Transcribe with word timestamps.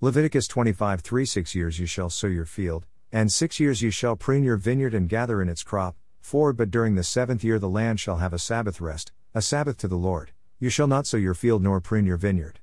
Leviticus 0.00 0.46
25 0.46 1.00
3 1.00 1.24
Six 1.24 1.56
years 1.56 1.80
you 1.80 1.86
shall 1.86 2.08
sow 2.08 2.28
your 2.28 2.44
field, 2.44 2.86
and 3.10 3.32
six 3.32 3.58
years 3.58 3.82
you 3.82 3.90
shall 3.90 4.14
prune 4.14 4.44
your 4.44 4.56
vineyard 4.56 4.94
and 4.94 5.08
gather 5.08 5.42
in 5.42 5.48
its 5.48 5.64
crop. 5.64 5.96
4 6.20 6.52
But 6.52 6.70
during 6.70 6.94
the 6.94 7.02
seventh 7.02 7.42
year 7.42 7.58
the 7.58 7.68
land 7.68 7.98
shall 7.98 8.18
have 8.18 8.32
a 8.32 8.38
Sabbath 8.38 8.80
rest, 8.80 9.10
a 9.34 9.42
Sabbath 9.42 9.76
to 9.78 9.88
the 9.88 9.96
Lord. 9.96 10.30
You 10.60 10.70
shall 10.70 10.86
not 10.86 11.08
sow 11.08 11.16
your 11.16 11.34
field 11.34 11.64
nor 11.64 11.80
prune 11.80 12.06
your 12.06 12.16
vineyard. 12.16 12.60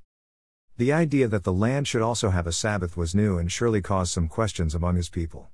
The 0.77 0.93
idea 0.93 1.27
that 1.27 1.43
the 1.43 1.51
land 1.51 1.89
should 1.89 2.01
also 2.01 2.29
have 2.29 2.47
a 2.47 2.53
Sabbath 2.53 2.95
was 2.95 3.13
new 3.13 3.38
and 3.38 3.52
surely 3.52 3.81
caused 3.81 4.13
some 4.13 4.29
questions 4.29 4.74
among 4.74 4.96
his 4.96 5.10
people. 5.10 5.49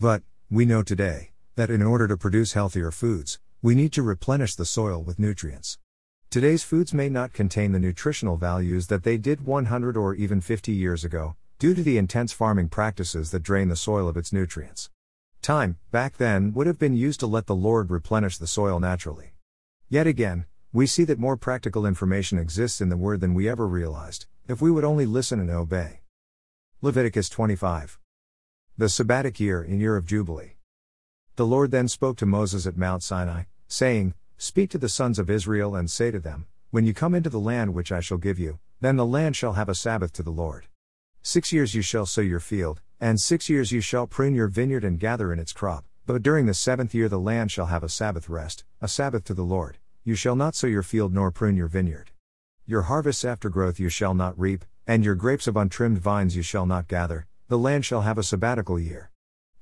But, 0.00 0.22
we 0.50 0.64
know 0.64 0.82
today, 0.82 1.32
that 1.56 1.68
in 1.68 1.82
order 1.82 2.08
to 2.08 2.16
produce 2.16 2.54
healthier 2.54 2.90
foods, 2.90 3.38
we 3.60 3.74
need 3.74 3.92
to 3.92 4.02
replenish 4.02 4.54
the 4.54 4.64
soil 4.64 5.02
with 5.02 5.18
nutrients. 5.18 5.76
Today's 6.30 6.62
foods 6.62 6.92
may 6.92 7.08
not 7.08 7.32
contain 7.32 7.72
the 7.72 7.78
nutritional 7.78 8.36
values 8.36 8.88
that 8.88 9.02
they 9.02 9.16
did 9.16 9.46
100 9.46 9.96
or 9.96 10.14
even 10.14 10.42
50 10.42 10.72
years 10.72 11.02
ago, 11.02 11.36
due 11.58 11.72
to 11.72 11.82
the 11.82 11.96
intense 11.96 12.32
farming 12.32 12.68
practices 12.68 13.30
that 13.30 13.42
drain 13.42 13.68
the 13.68 13.76
soil 13.76 14.06
of 14.06 14.16
its 14.18 14.30
nutrients. 14.30 14.90
Time, 15.40 15.78
back 15.90 16.18
then, 16.18 16.52
would 16.52 16.66
have 16.66 16.78
been 16.78 16.94
used 16.94 17.18
to 17.20 17.26
let 17.26 17.46
the 17.46 17.54
Lord 17.54 17.90
replenish 17.90 18.36
the 18.36 18.46
soil 18.46 18.78
naturally. 18.78 19.32
Yet 19.88 20.06
again, 20.06 20.44
we 20.70 20.86
see 20.86 21.04
that 21.04 21.18
more 21.18 21.38
practical 21.38 21.86
information 21.86 22.38
exists 22.38 22.82
in 22.82 22.90
the 22.90 22.98
Word 22.98 23.20
than 23.20 23.32
we 23.32 23.48
ever 23.48 23.66
realized, 23.66 24.26
if 24.46 24.60
we 24.60 24.70
would 24.70 24.84
only 24.84 25.06
listen 25.06 25.40
and 25.40 25.48
obey. 25.48 26.02
Leviticus 26.82 27.30
25. 27.30 27.98
The 28.76 28.84
Sabbatic 28.90 29.40
year 29.40 29.62
in 29.62 29.80
year 29.80 29.96
of 29.96 30.04
Jubilee. 30.04 30.56
The 31.36 31.46
Lord 31.46 31.70
then 31.70 31.88
spoke 31.88 32.18
to 32.18 32.26
Moses 32.26 32.66
at 32.66 32.76
Mount 32.76 33.02
Sinai, 33.02 33.44
saying, 33.66 34.12
Speak 34.40 34.70
to 34.70 34.78
the 34.78 34.88
sons 34.88 35.18
of 35.18 35.28
Israel 35.28 35.74
and 35.74 35.90
say 35.90 36.12
to 36.12 36.20
them, 36.20 36.46
When 36.70 36.86
you 36.86 36.94
come 36.94 37.12
into 37.12 37.28
the 37.28 37.40
land 37.40 37.74
which 37.74 37.90
I 37.90 37.98
shall 37.98 38.18
give 38.18 38.38
you, 38.38 38.60
then 38.80 38.94
the 38.94 39.04
land 39.04 39.34
shall 39.34 39.54
have 39.54 39.68
a 39.68 39.74
Sabbath 39.74 40.12
to 40.12 40.22
the 40.22 40.30
Lord. 40.30 40.68
Six 41.22 41.52
years 41.52 41.74
you 41.74 41.82
shall 41.82 42.06
sow 42.06 42.20
your 42.20 42.38
field, 42.38 42.80
and 43.00 43.20
six 43.20 43.48
years 43.48 43.72
you 43.72 43.80
shall 43.80 44.06
prune 44.06 44.36
your 44.36 44.46
vineyard 44.46 44.84
and 44.84 45.00
gather 45.00 45.32
in 45.32 45.40
its 45.40 45.52
crop, 45.52 45.86
but 46.06 46.22
during 46.22 46.46
the 46.46 46.54
seventh 46.54 46.94
year 46.94 47.08
the 47.08 47.18
land 47.18 47.50
shall 47.50 47.66
have 47.66 47.82
a 47.82 47.88
Sabbath 47.88 48.28
rest, 48.28 48.62
a 48.80 48.86
Sabbath 48.86 49.24
to 49.24 49.34
the 49.34 49.42
Lord. 49.42 49.78
You 50.04 50.14
shall 50.14 50.36
not 50.36 50.54
sow 50.54 50.68
your 50.68 50.84
field 50.84 51.12
nor 51.12 51.32
prune 51.32 51.56
your 51.56 51.66
vineyard. 51.66 52.12
Your 52.64 52.82
harvests 52.82 53.24
after 53.24 53.48
growth 53.48 53.80
you 53.80 53.88
shall 53.88 54.14
not 54.14 54.38
reap, 54.38 54.64
and 54.86 55.04
your 55.04 55.16
grapes 55.16 55.48
of 55.48 55.56
untrimmed 55.56 55.98
vines 55.98 56.36
you 56.36 56.42
shall 56.42 56.64
not 56.64 56.86
gather, 56.86 57.26
the 57.48 57.58
land 57.58 57.84
shall 57.84 58.02
have 58.02 58.18
a 58.18 58.22
sabbatical 58.22 58.78
year. 58.78 59.10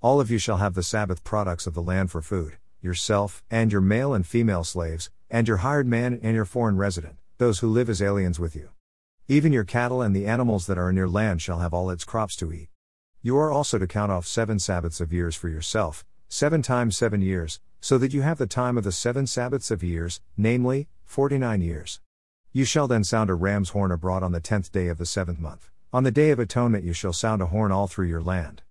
All 0.02 0.20
of 0.20 0.30
you 0.30 0.36
shall 0.36 0.58
have 0.58 0.74
the 0.74 0.82
Sabbath 0.82 1.24
products 1.24 1.66
of 1.66 1.72
the 1.72 1.82
land 1.82 2.10
for 2.10 2.20
food 2.20 2.58
yourself, 2.80 3.42
and 3.50 3.72
your 3.72 3.80
male 3.80 4.14
and 4.14 4.26
female 4.26 4.64
slaves, 4.64 5.10
and 5.30 5.48
your 5.48 5.58
hired 5.58 5.86
man 5.86 6.18
and 6.22 6.34
your 6.34 6.44
foreign 6.44 6.76
resident, 6.76 7.16
those 7.38 7.58
who 7.58 7.68
live 7.68 7.88
as 7.88 8.00
aliens 8.00 8.38
with 8.38 8.54
you. 8.54 8.70
Even 9.28 9.52
your 9.52 9.64
cattle 9.64 10.02
and 10.02 10.14
the 10.14 10.26
animals 10.26 10.66
that 10.66 10.78
are 10.78 10.88
in 10.88 10.96
your 10.96 11.08
land 11.08 11.42
shall 11.42 11.58
have 11.58 11.74
all 11.74 11.90
its 11.90 12.04
crops 12.04 12.36
to 12.36 12.52
eat. 12.52 12.68
You 13.22 13.36
are 13.38 13.50
also 13.50 13.78
to 13.78 13.86
count 13.86 14.12
off 14.12 14.26
seven 14.26 14.58
Sabbaths 14.58 15.00
of 15.00 15.12
years 15.12 15.34
for 15.34 15.48
yourself, 15.48 16.04
seven 16.28 16.62
times 16.62 16.96
seven 16.96 17.20
years, 17.20 17.60
so 17.80 17.98
that 17.98 18.14
you 18.14 18.22
have 18.22 18.38
the 18.38 18.46
time 18.46 18.78
of 18.78 18.84
the 18.84 18.92
seven 18.92 19.26
Sabbaths 19.26 19.70
of 19.70 19.82
years, 19.82 20.20
namely, 20.36 20.88
forty 21.04 21.38
nine 21.38 21.60
years. 21.60 22.00
You 22.52 22.64
shall 22.64 22.86
then 22.86 23.04
sound 23.04 23.28
a 23.28 23.34
ram's 23.34 23.70
horn 23.70 23.90
abroad 23.90 24.22
on 24.22 24.32
the 24.32 24.40
tenth 24.40 24.72
day 24.72 24.88
of 24.88 24.98
the 24.98 25.06
seventh 25.06 25.40
month. 25.40 25.70
On 25.92 26.04
the 26.04 26.10
day 26.10 26.30
of 26.30 26.38
atonement 26.38 26.84
you 26.84 26.92
shall 26.92 27.12
sound 27.12 27.42
a 27.42 27.46
horn 27.46 27.72
all 27.72 27.86
through 27.86 28.06
your 28.06 28.22
land. 28.22 28.62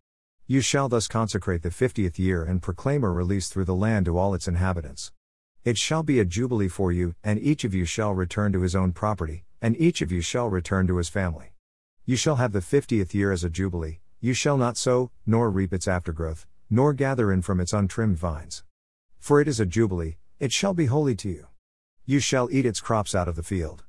You 0.47 0.61
shall 0.61 0.89
thus 0.89 1.07
consecrate 1.07 1.63
the 1.63 1.71
fiftieth 1.71 2.19
year 2.19 2.43
and 2.43 2.61
proclaim 2.61 3.03
a 3.03 3.09
release 3.09 3.49
through 3.49 3.65
the 3.65 3.73
land 3.73 4.05
to 4.05 4.15
all 4.15 4.35
its 4.35 4.47
inhabitants. 4.47 5.11
It 5.63 5.75
shall 5.75 6.03
be 6.03 6.19
a 6.19 6.25
jubilee 6.25 6.67
for 6.67 6.91
you, 6.91 7.15
and 7.23 7.39
each 7.39 7.63
of 7.63 7.73
you 7.73 7.83
shall 7.83 8.13
return 8.13 8.53
to 8.53 8.61
his 8.61 8.75
own 8.75 8.91
property, 8.91 9.45
and 9.59 9.75
each 9.75 10.03
of 10.03 10.11
you 10.11 10.21
shall 10.21 10.47
return 10.51 10.85
to 10.85 10.97
his 10.97 11.09
family. 11.09 11.53
You 12.05 12.15
shall 12.15 12.35
have 12.35 12.51
the 12.51 12.61
fiftieth 12.61 13.15
year 13.15 13.31
as 13.31 13.43
a 13.43 13.49
jubilee, 13.49 14.01
you 14.19 14.35
shall 14.35 14.55
not 14.55 14.77
sow, 14.77 15.09
nor 15.25 15.49
reap 15.49 15.73
its 15.73 15.87
aftergrowth, 15.87 16.45
nor 16.69 16.93
gather 16.93 17.31
in 17.31 17.41
from 17.41 17.59
its 17.59 17.73
untrimmed 17.73 18.19
vines. 18.19 18.63
For 19.17 19.41
it 19.41 19.47
is 19.47 19.59
a 19.59 19.65
jubilee, 19.65 20.17
it 20.39 20.51
shall 20.51 20.75
be 20.75 20.85
holy 20.85 21.15
to 21.15 21.29
you. 21.29 21.47
You 22.05 22.19
shall 22.19 22.49
eat 22.51 22.67
its 22.67 22.81
crops 22.81 23.15
out 23.15 23.27
of 23.27 23.35
the 23.35 23.41
field. 23.41 23.83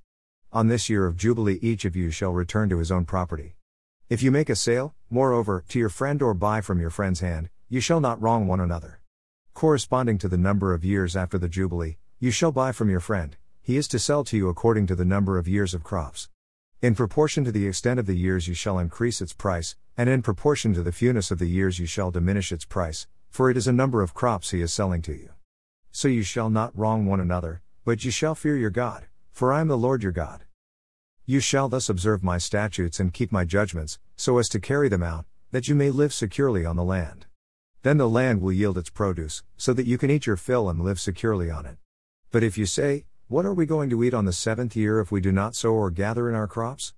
On 0.54 0.68
this 0.68 0.88
year 0.88 1.04
of 1.04 1.18
jubilee 1.18 1.58
each 1.60 1.84
of 1.84 1.94
you 1.94 2.10
shall 2.10 2.32
return 2.32 2.70
to 2.70 2.78
his 2.78 2.90
own 2.90 3.04
property. 3.04 3.56
If 4.08 4.22
you 4.22 4.30
make 4.30 4.48
a 4.48 4.54
sale, 4.54 4.94
moreover, 5.10 5.64
to 5.68 5.80
your 5.80 5.88
friend 5.88 6.22
or 6.22 6.32
buy 6.32 6.60
from 6.60 6.78
your 6.78 6.90
friend's 6.90 7.18
hand, 7.18 7.50
you 7.68 7.80
shall 7.80 7.98
not 7.98 8.22
wrong 8.22 8.46
one 8.46 8.60
another. 8.60 9.00
Corresponding 9.52 10.16
to 10.18 10.28
the 10.28 10.36
number 10.36 10.72
of 10.72 10.84
years 10.84 11.16
after 11.16 11.38
the 11.38 11.48
Jubilee, 11.48 11.96
you 12.20 12.30
shall 12.30 12.52
buy 12.52 12.70
from 12.70 12.88
your 12.88 13.00
friend, 13.00 13.36
he 13.60 13.76
is 13.76 13.88
to 13.88 13.98
sell 13.98 14.22
to 14.22 14.36
you 14.36 14.48
according 14.48 14.86
to 14.86 14.94
the 14.94 15.04
number 15.04 15.38
of 15.38 15.48
years 15.48 15.74
of 15.74 15.82
crops. 15.82 16.28
In 16.80 16.94
proportion 16.94 17.44
to 17.46 17.50
the 17.50 17.66
extent 17.66 17.98
of 17.98 18.06
the 18.06 18.14
years 18.14 18.46
you 18.46 18.54
shall 18.54 18.78
increase 18.78 19.20
its 19.20 19.32
price, 19.32 19.74
and 19.96 20.08
in 20.08 20.22
proportion 20.22 20.72
to 20.74 20.84
the 20.84 20.92
fewness 20.92 21.32
of 21.32 21.40
the 21.40 21.46
years 21.46 21.80
you 21.80 21.86
shall 21.86 22.12
diminish 22.12 22.52
its 22.52 22.64
price, 22.64 23.08
for 23.28 23.50
it 23.50 23.56
is 23.56 23.66
a 23.66 23.72
number 23.72 24.02
of 24.02 24.14
crops 24.14 24.52
he 24.52 24.62
is 24.62 24.72
selling 24.72 25.02
to 25.02 25.14
you. 25.14 25.30
So 25.90 26.06
you 26.06 26.22
shall 26.22 26.48
not 26.48 26.78
wrong 26.78 27.06
one 27.06 27.18
another, 27.18 27.60
but 27.84 28.04
you 28.04 28.12
shall 28.12 28.36
fear 28.36 28.56
your 28.56 28.70
God, 28.70 29.06
for 29.32 29.52
I 29.52 29.60
am 29.60 29.66
the 29.66 29.76
Lord 29.76 30.04
your 30.04 30.12
God. 30.12 30.45
You 31.28 31.40
shall 31.40 31.68
thus 31.68 31.88
observe 31.88 32.22
my 32.22 32.38
statutes 32.38 33.00
and 33.00 33.12
keep 33.12 33.32
my 33.32 33.44
judgments, 33.44 33.98
so 34.14 34.38
as 34.38 34.48
to 34.50 34.60
carry 34.60 34.88
them 34.88 35.02
out, 35.02 35.24
that 35.50 35.66
you 35.66 35.74
may 35.74 35.90
live 35.90 36.14
securely 36.14 36.64
on 36.64 36.76
the 36.76 36.84
land. 36.84 37.26
Then 37.82 37.96
the 37.96 38.08
land 38.08 38.40
will 38.40 38.52
yield 38.52 38.78
its 38.78 38.90
produce, 38.90 39.42
so 39.56 39.72
that 39.72 39.88
you 39.88 39.98
can 39.98 40.08
eat 40.08 40.26
your 40.26 40.36
fill 40.36 40.68
and 40.68 40.80
live 40.80 41.00
securely 41.00 41.50
on 41.50 41.66
it. 41.66 41.78
But 42.30 42.44
if 42.44 42.56
you 42.56 42.64
say, 42.64 43.06
What 43.26 43.44
are 43.44 43.52
we 43.52 43.66
going 43.66 43.90
to 43.90 44.04
eat 44.04 44.14
on 44.14 44.24
the 44.24 44.32
seventh 44.32 44.76
year 44.76 45.00
if 45.00 45.10
we 45.10 45.20
do 45.20 45.32
not 45.32 45.56
sow 45.56 45.72
or 45.72 45.90
gather 45.90 46.28
in 46.28 46.36
our 46.36 46.46
crops? 46.46 46.94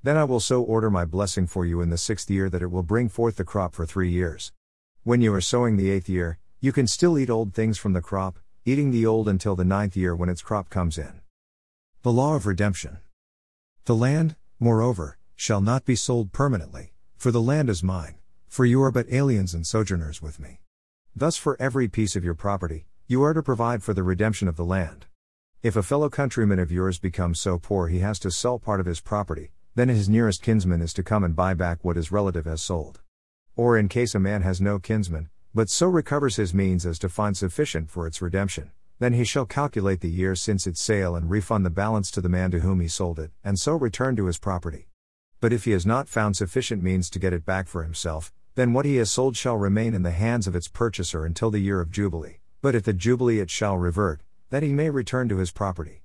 Then 0.00 0.16
I 0.16 0.22
will 0.22 0.38
so 0.38 0.62
order 0.62 0.88
my 0.88 1.04
blessing 1.04 1.48
for 1.48 1.66
you 1.66 1.80
in 1.80 1.90
the 1.90 1.98
sixth 1.98 2.30
year 2.30 2.48
that 2.50 2.62
it 2.62 2.70
will 2.70 2.84
bring 2.84 3.08
forth 3.08 3.34
the 3.34 3.44
crop 3.44 3.74
for 3.74 3.84
three 3.84 4.10
years. 4.10 4.52
When 5.02 5.20
you 5.20 5.34
are 5.34 5.40
sowing 5.40 5.76
the 5.76 5.90
eighth 5.90 6.08
year, 6.08 6.38
you 6.60 6.70
can 6.70 6.86
still 6.86 7.18
eat 7.18 7.30
old 7.30 7.52
things 7.52 7.78
from 7.78 7.94
the 7.94 8.00
crop, 8.00 8.38
eating 8.64 8.92
the 8.92 9.06
old 9.06 9.28
until 9.28 9.56
the 9.56 9.64
ninth 9.64 9.96
year 9.96 10.14
when 10.14 10.28
its 10.28 10.40
crop 10.40 10.70
comes 10.70 10.98
in. 10.98 11.20
The 12.02 12.12
Law 12.12 12.36
of 12.36 12.46
Redemption. 12.46 12.98
The 13.84 13.96
land, 13.96 14.36
moreover, 14.60 15.18
shall 15.34 15.60
not 15.60 15.84
be 15.84 15.96
sold 15.96 16.30
permanently, 16.30 16.92
for 17.16 17.32
the 17.32 17.42
land 17.42 17.68
is 17.68 17.82
mine, 17.82 18.14
for 18.46 18.64
you 18.64 18.80
are 18.80 18.92
but 18.92 19.12
aliens 19.12 19.54
and 19.54 19.66
sojourners 19.66 20.22
with 20.22 20.38
me. 20.38 20.60
Thus, 21.16 21.36
for 21.36 21.60
every 21.60 21.88
piece 21.88 22.14
of 22.14 22.22
your 22.22 22.34
property, 22.34 22.86
you 23.08 23.24
are 23.24 23.34
to 23.34 23.42
provide 23.42 23.82
for 23.82 23.92
the 23.92 24.04
redemption 24.04 24.46
of 24.46 24.54
the 24.54 24.64
land. 24.64 25.06
If 25.64 25.74
a 25.74 25.82
fellow 25.82 26.08
countryman 26.08 26.60
of 26.60 26.70
yours 26.70 27.00
becomes 27.00 27.40
so 27.40 27.58
poor 27.58 27.88
he 27.88 27.98
has 27.98 28.20
to 28.20 28.30
sell 28.30 28.60
part 28.60 28.78
of 28.78 28.86
his 28.86 29.00
property, 29.00 29.50
then 29.74 29.88
his 29.88 30.08
nearest 30.08 30.42
kinsman 30.42 30.80
is 30.80 30.92
to 30.92 31.02
come 31.02 31.24
and 31.24 31.34
buy 31.34 31.52
back 31.52 31.82
what 31.82 31.96
his 31.96 32.12
relative 32.12 32.44
has 32.44 32.62
sold. 32.62 33.00
Or 33.56 33.76
in 33.76 33.88
case 33.88 34.14
a 34.14 34.20
man 34.20 34.42
has 34.42 34.60
no 34.60 34.78
kinsman, 34.78 35.28
but 35.52 35.68
so 35.68 35.88
recovers 35.88 36.36
his 36.36 36.54
means 36.54 36.86
as 36.86 37.00
to 37.00 37.08
find 37.08 37.36
sufficient 37.36 37.90
for 37.90 38.06
its 38.06 38.22
redemption, 38.22 38.70
then 39.02 39.14
he 39.14 39.24
shall 39.24 39.44
calculate 39.44 40.00
the 40.00 40.08
year 40.08 40.36
since 40.36 40.66
its 40.66 40.80
sale 40.80 41.16
and 41.16 41.28
refund 41.28 41.66
the 41.66 41.70
balance 41.70 42.10
to 42.10 42.20
the 42.20 42.28
man 42.28 42.50
to 42.52 42.60
whom 42.60 42.80
he 42.80 42.86
sold 42.86 43.18
it, 43.18 43.32
and 43.42 43.58
so 43.58 43.74
return 43.74 44.14
to 44.14 44.26
his 44.26 44.38
property. 44.38 44.88
But 45.40 45.52
if 45.52 45.64
he 45.64 45.72
has 45.72 45.84
not 45.84 46.08
found 46.08 46.36
sufficient 46.36 46.82
means 46.82 47.10
to 47.10 47.18
get 47.18 47.32
it 47.32 47.44
back 47.44 47.66
for 47.66 47.82
himself, 47.82 48.32
then 48.54 48.72
what 48.72 48.84
he 48.84 48.96
has 48.96 49.10
sold 49.10 49.36
shall 49.36 49.56
remain 49.56 49.94
in 49.94 50.02
the 50.02 50.12
hands 50.12 50.46
of 50.46 50.54
its 50.54 50.68
purchaser 50.68 51.24
until 51.24 51.50
the 51.50 51.58
year 51.58 51.80
of 51.80 51.90
Jubilee, 51.90 52.38
but 52.60 52.74
at 52.74 52.84
the 52.84 52.92
Jubilee 52.92 53.40
it 53.40 53.50
shall 53.50 53.76
revert, 53.76 54.20
that 54.50 54.62
he 54.62 54.72
may 54.72 54.88
return 54.88 55.28
to 55.30 55.38
his 55.38 55.50
property. 55.50 56.04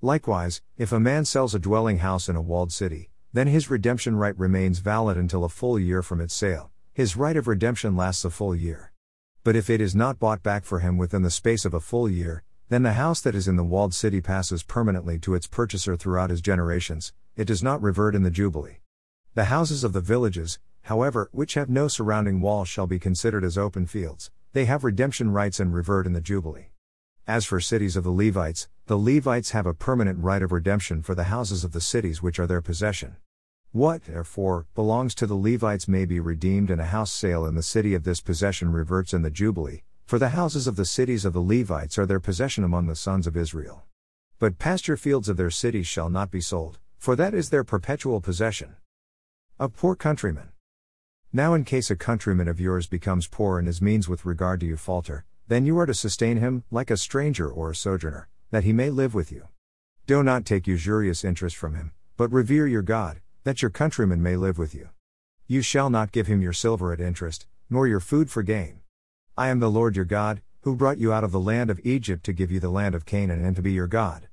Likewise, 0.00 0.62
if 0.76 0.92
a 0.92 1.00
man 1.00 1.24
sells 1.24 1.54
a 1.54 1.58
dwelling 1.58 1.98
house 1.98 2.28
in 2.28 2.36
a 2.36 2.40
walled 2.40 2.72
city, 2.72 3.10
then 3.32 3.48
his 3.48 3.68
redemption 3.68 4.16
right 4.16 4.38
remains 4.38 4.78
valid 4.78 5.18
until 5.18 5.44
a 5.44 5.48
full 5.48 5.78
year 5.78 6.02
from 6.02 6.20
its 6.20 6.32
sale, 6.32 6.70
his 6.94 7.16
right 7.16 7.36
of 7.36 7.46
redemption 7.46 7.96
lasts 7.96 8.24
a 8.24 8.30
full 8.30 8.54
year. 8.54 8.92
But 9.44 9.56
if 9.56 9.70
it 9.70 9.80
is 9.80 9.94
not 9.94 10.18
bought 10.18 10.42
back 10.42 10.64
for 10.64 10.80
him 10.80 10.98
within 10.98 11.22
the 11.22 11.30
space 11.30 11.64
of 11.64 11.74
a 11.74 11.80
full 11.80 12.08
year, 12.08 12.42
then 12.68 12.82
the 12.82 12.92
house 12.92 13.20
that 13.22 13.34
is 13.34 13.48
in 13.48 13.56
the 13.56 13.64
walled 13.64 13.94
city 13.94 14.20
passes 14.20 14.62
permanently 14.62 15.18
to 15.20 15.34
its 15.34 15.46
purchaser 15.46 15.96
throughout 15.96 16.30
his 16.30 16.40
generations, 16.40 17.12
it 17.36 17.46
does 17.46 17.62
not 17.62 17.82
revert 17.82 18.14
in 18.14 18.24
the 18.24 18.30
Jubilee. 18.30 18.80
The 19.34 19.44
houses 19.44 19.84
of 19.84 19.92
the 19.92 20.00
villages, 20.00 20.58
however, 20.82 21.30
which 21.32 21.54
have 21.54 21.70
no 21.70 21.88
surrounding 21.88 22.40
wall 22.40 22.64
shall 22.64 22.86
be 22.86 22.98
considered 22.98 23.44
as 23.44 23.56
open 23.56 23.86
fields, 23.86 24.30
they 24.52 24.64
have 24.64 24.84
redemption 24.84 25.30
rights 25.30 25.60
and 25.60 25.72
revert 25.72 26.06
in 26.06 26.12
the 26.12 26.20
Jubilee. 26.20 26.70
As 27.26 27.44
for 27.44 27.60
cities 27.60 27.96
of 27.96 28.04
the 28.04 28.10
Levites, 28.10 28.68
the 28.86 28.98
Levites 28.98 29.52
have 29.52 29.66
a 29.66 29.74
permanent 29.74 30.18
right 30.22 30.42
of 30.42 30.50
redemption 30.50 31.02
for 31.02 31.14
the 31.14 31.24
houses 31.24 31.62
of 31.62 31.72
the 31.72 31.80
cities 31.80 32.22
which 32.22 32.38
are 32.38 32.46
their 32.46 32.62
possession. 32.62 33.16
What, 33.72 34.04
therefore, 34.04 34.66
belongs 34.74 35.14
to 35.16 35.26
the 35.26 35.34
Levites 35.34 35.86
may 35.86 36.06
be 36.06 36.20
redeemed 36.20 36.70
in 36.70 36.80
a 36.80 36.86
house 36.86 37.12
sale 37.12 37.44
in 37.44 37.54
the 37.54 37.62
city 37.62 37.92
of 37.92 38.02
this 38.02 38.22
possession 38.22 38.72
reverts 38.72 39.12
in 39.12 39.20
the 39.20 39.30
Jubilee, 39.30 39.82
for 40.06 40.18
the 40.18 40.30
houses 40.30 40.66
of 40.66 40.76
the 40.76 40.86
cities 40.86 41.26
of 41.26 41.34
the 41.34 41.42
Levites 41.42 41.98
are 41.98 42.06
their 42.06 42.18
possession 42.18 42.64
among 42.64 42.86
the 42.86 42.96
sons 42.96 43.26
of 43.26 43.36
Israel. 43.36 43.82
But 44.38 44.58
pasture 44.58 44.96
fields 44.96 45.28
of 45.28 45.36
their 45.36 45.50
cities 45.50 45.86
shall 45.86 46.08
not 46.08 46.30
be 46.30 46.40
sold, 46.40 46.78
for 46.96 47.14
that 47.16 47.34
is 47.34 47.50
their 47.50 47.62
perpetual 47.62 48.22
possession. 48.22 48.76
A 49.60 49.68
poor 49.68 49.94
countryman. 49.94 50.48
Now, 51.30 51.52
in 51.52 51.64
case 51.64 51.90
a 51.90 51.96
countryman 51.96 52.48
of 52.48 52.58
yours 52.58 52.86
becomes 52.86 53.28
poor 53.28 53.58
and 53.58 53.66
his 53.66 53.82
means 53.82 54.08
with 54.08 54.24
regard 54.24 54.60
to 54.60 54.66
you 54.66 54.78
falter, 54.78 55.26
then 55.46 55.66
you 55.66 55.78
are 55.78 55.86
to 55.86 55.92
sustain 55.92 56.38
him, 56.38 56.64
like 56.70 56.90
a 56.90 56.96
stranger 56.96 57.50
or 57.50 57.70
a 57.70 57.76
sojourner, 57.76 58.28
that 58.50 58.64
he 58.64 58.72
may 58.72 58.88
live 58.88 59.12
with 59.12 59.30
you. 59.30 59.46
Do 60.06 60.22
not 60.22 60.46
take 60.46 60.66
usurious 60.66 61.22
interest 61.22 61.54
from 61.54 61.74
him, 61.74 61.92
but 62.16 62.32
revere 62.32 62.66
your 62.66 62.80
God, 62.80 63.20
that 63.48 63.62
your 63.62 63.70
countrymen 63.70 64.22
may 64.22 64.36
live 64.36 64.58
with 64.58 64.74
you. 64.74 64.90
You 65.46 65.62
shall 65.62 65.88
not 65.88 66.12
give 66.12 66.26
him 66.26 66.42
your 66.42 66.52
silver 66.52 66.92
at 66.92 67.00
interest, 67.00 67.46
nor 67.70 67.88
your 67.88 67.98
food 67.98 68.30
for 68.30 68.42
gain. 68.42 68.80
I 69.38 69.48
am 69.48 69.58
the 69.58 69.70
Lord 69.70 69.96
your 69.96 70.04
God, 70.04 70.42
who 70.64 70.76
brought 70.76 70.98
you 70.98 71.14
out 71.14 71.24
of 71.24 71.32
the 71.32 71.40
land 71.40 71.70
of 71.70 71.80
Egypt 71.82 72.24
to 72.26 72.34
give 72.34 72.52
you 72.52 72.60
the 72.60 72.68
land 72.68 72.94
of 72.94 73.06
Canaan 73.06 73.42
and 73.42 73.56
to 73.56 73.62
be 73.62 73.72
your 73.72 73.86
God. 73.86 74.28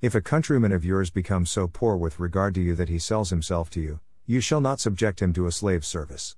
If 0.00 0.16
a 0.16 0.20
countryman 0.20 0.72
of 0.72 0.84
yours 0.84 1.10
becomes 1.10 1.48
so 1.48 1.68
poor 1.68 1.96
with 1.96 2.18
regard 2.18 2.56
to 2.56 2.60
you 2.60 2.74
that 2.74 2.88
he 2.88 2.98
sells 2.98 3.30
himself 3.30 3.70
to 3.70 3.80
you, 3.80 4.00
you 4.26 4.40
shall 4.40 4.60
not 4.60 4.80
subject 4.80 5.22
him 5.22 5.32
to 5.34 5.46
a 5.46 5.52
slave 5.52 5.84
service. 5.84 6.34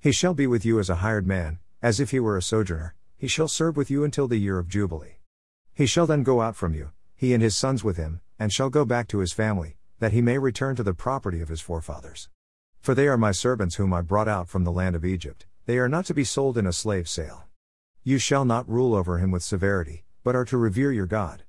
He 0.00 0.10
shall 0.10 0.34
be 0.34 0.48
with 0.48 0.64
you 0.64 0.80
as 0.80 0.90
a 0.90 0.96
hired 0.96 1.28
man, 1.28 1.60
as 1.80 2.00
if 2.00 2.10
he 2.10 2.18
were 2.18 2.36
a 2.36 2.42
sojourner, 2.42 2.96
he 3.16 3.28
shall 3.28 3.46
serve 3.46 3.76
with 3.76 3.88
you 3.88 4.02
until 4.02 4.26
the 4.26 4.36
year 4.36 4.58
of 4.58 4.68
Jubilee. 4.68 5.20
He 5.74 5.86
shall 5.86 6.08
then 6.08 6.24
go 6.24 6.40
out 6.40 6.56
from 6.56 6.74
you, 6.74 6.90
he 7.14 7.32
and 7.32 7.42
his 7.42 7.56
sons 7.56 7.84
with 7.84 7.96
him, 7.96 8.20
and 8.36 8.52
shall 8.52 8.68
go 8.68 8.84
back 8.84 9.06
to 9.08 9.18
his 9.18 9.32
family, 9.32 9.77
that 9.98 10.12
he 10.12 10.20
may 10.20 10.38
return 10.38 10.76
to 10.76 10.82
the 10.82 10.94
property 10.94 11.40
of 11.40 11.48
his 11.48 11.60
forefathers. 11.60 12.28
For 12.80 12.94
they 12.94 13.08
are 13.08 13.18
my 13.18 13.32
servants 13.32 13.74
whom 13.74 13.92
I 13.92 14.00
brought 14.00 14.28
out 14.28 14.48
from 14.48 14.64
the 14.64 14.72
land 14.72 14.94
of 14.94 15.04
Egypt, 15.04 15.46
they 15.66 15.78
are 15.78 15.88
not 15.88 16.06
to 16.06 16.14
be 16.14 16.24
sold 16.24 16.56
in 16.56 16.66
a 16.66 16.72
slave 16.72 17.08
sale. 17.08 17.44
You 18.02 18.18
shall 18.18 18.44
not 18.44 18.68
rule 18.68 18.94
over 18.94 19.18
him 19.18 19.30
with 19.30 19.42
severity, 19.42 20.04
but 20.24 20.34
are 20.34 20.46
to 20.46 20.56
revere 20.56 20.92
your 20.92 21.06
God. 21.06 21.42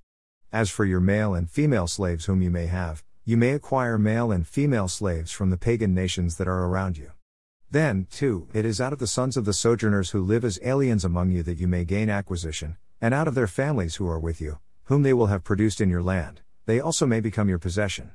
As 0.51 0.69
for 0.69 0.83
your 0.83 0.99
male 0.99 1.33
and 1.33 1.49
female 1.49 1.87
slaves 1.87 2.25
whom 2.25 2.41
you 2.41 2.49
may 2.49 2.65
have, 2.65 3.03
you 3.23 3.37
may 3.37 3.51
acquire 3.51 3.97
male 3.97 4.31
and 4.31 4.47
female 4.47 4.87
slaves 4.87 5.31
from 5.31 5.51
the 5.51 5.57
pagan 5.57 5.93
nations 5.93 6.37
that 6.37 6.47
are 6.47 6.65
around 6.65 6.97
you. 6.97 7.11
Then, 7.71 8.07
too, 8.09 8.47
it 8.51 8.65
is 8.65 8.81
out 8.81 8.93
of 8.93 8.99
the 8.99 9.05
sons 9.05 9.37
of 9.37 9.45
the 9.45 9.53
sojourners 9.53 10.09
who 10.09 10.21
live 10.21 10.43
as 10.43 10.59
aliens 10.63 11.05
among 11.05 11.29
you 11.29 11.43
that 11.43 11.59
you 11.59 11.67
may 11.67 11.85
gain 11.85 12.09
acquisition, 12.09 12.77
and 12.99 13.13
out 13.13 13.27
of 13.27 13.35
their 13.35 13.47
families 13.47 13.97
who 13.97 14.07
are 14.09 14.19
with 14.19 14.41
you, 14.41 14.57
whom 14.85 15.03
they 15.03 15.13
will 15.13 15.27
have 15.27 15.43
produced 15.43 15.79
in 15.79 15.89
your 15.89 16.01
land, 16.01 16.41
they 16.65 16.79
also 16.79 17.05
may 17.05 17.19
become 17.19 17.47
your 17.47 17.59
possession. 17.59 18.11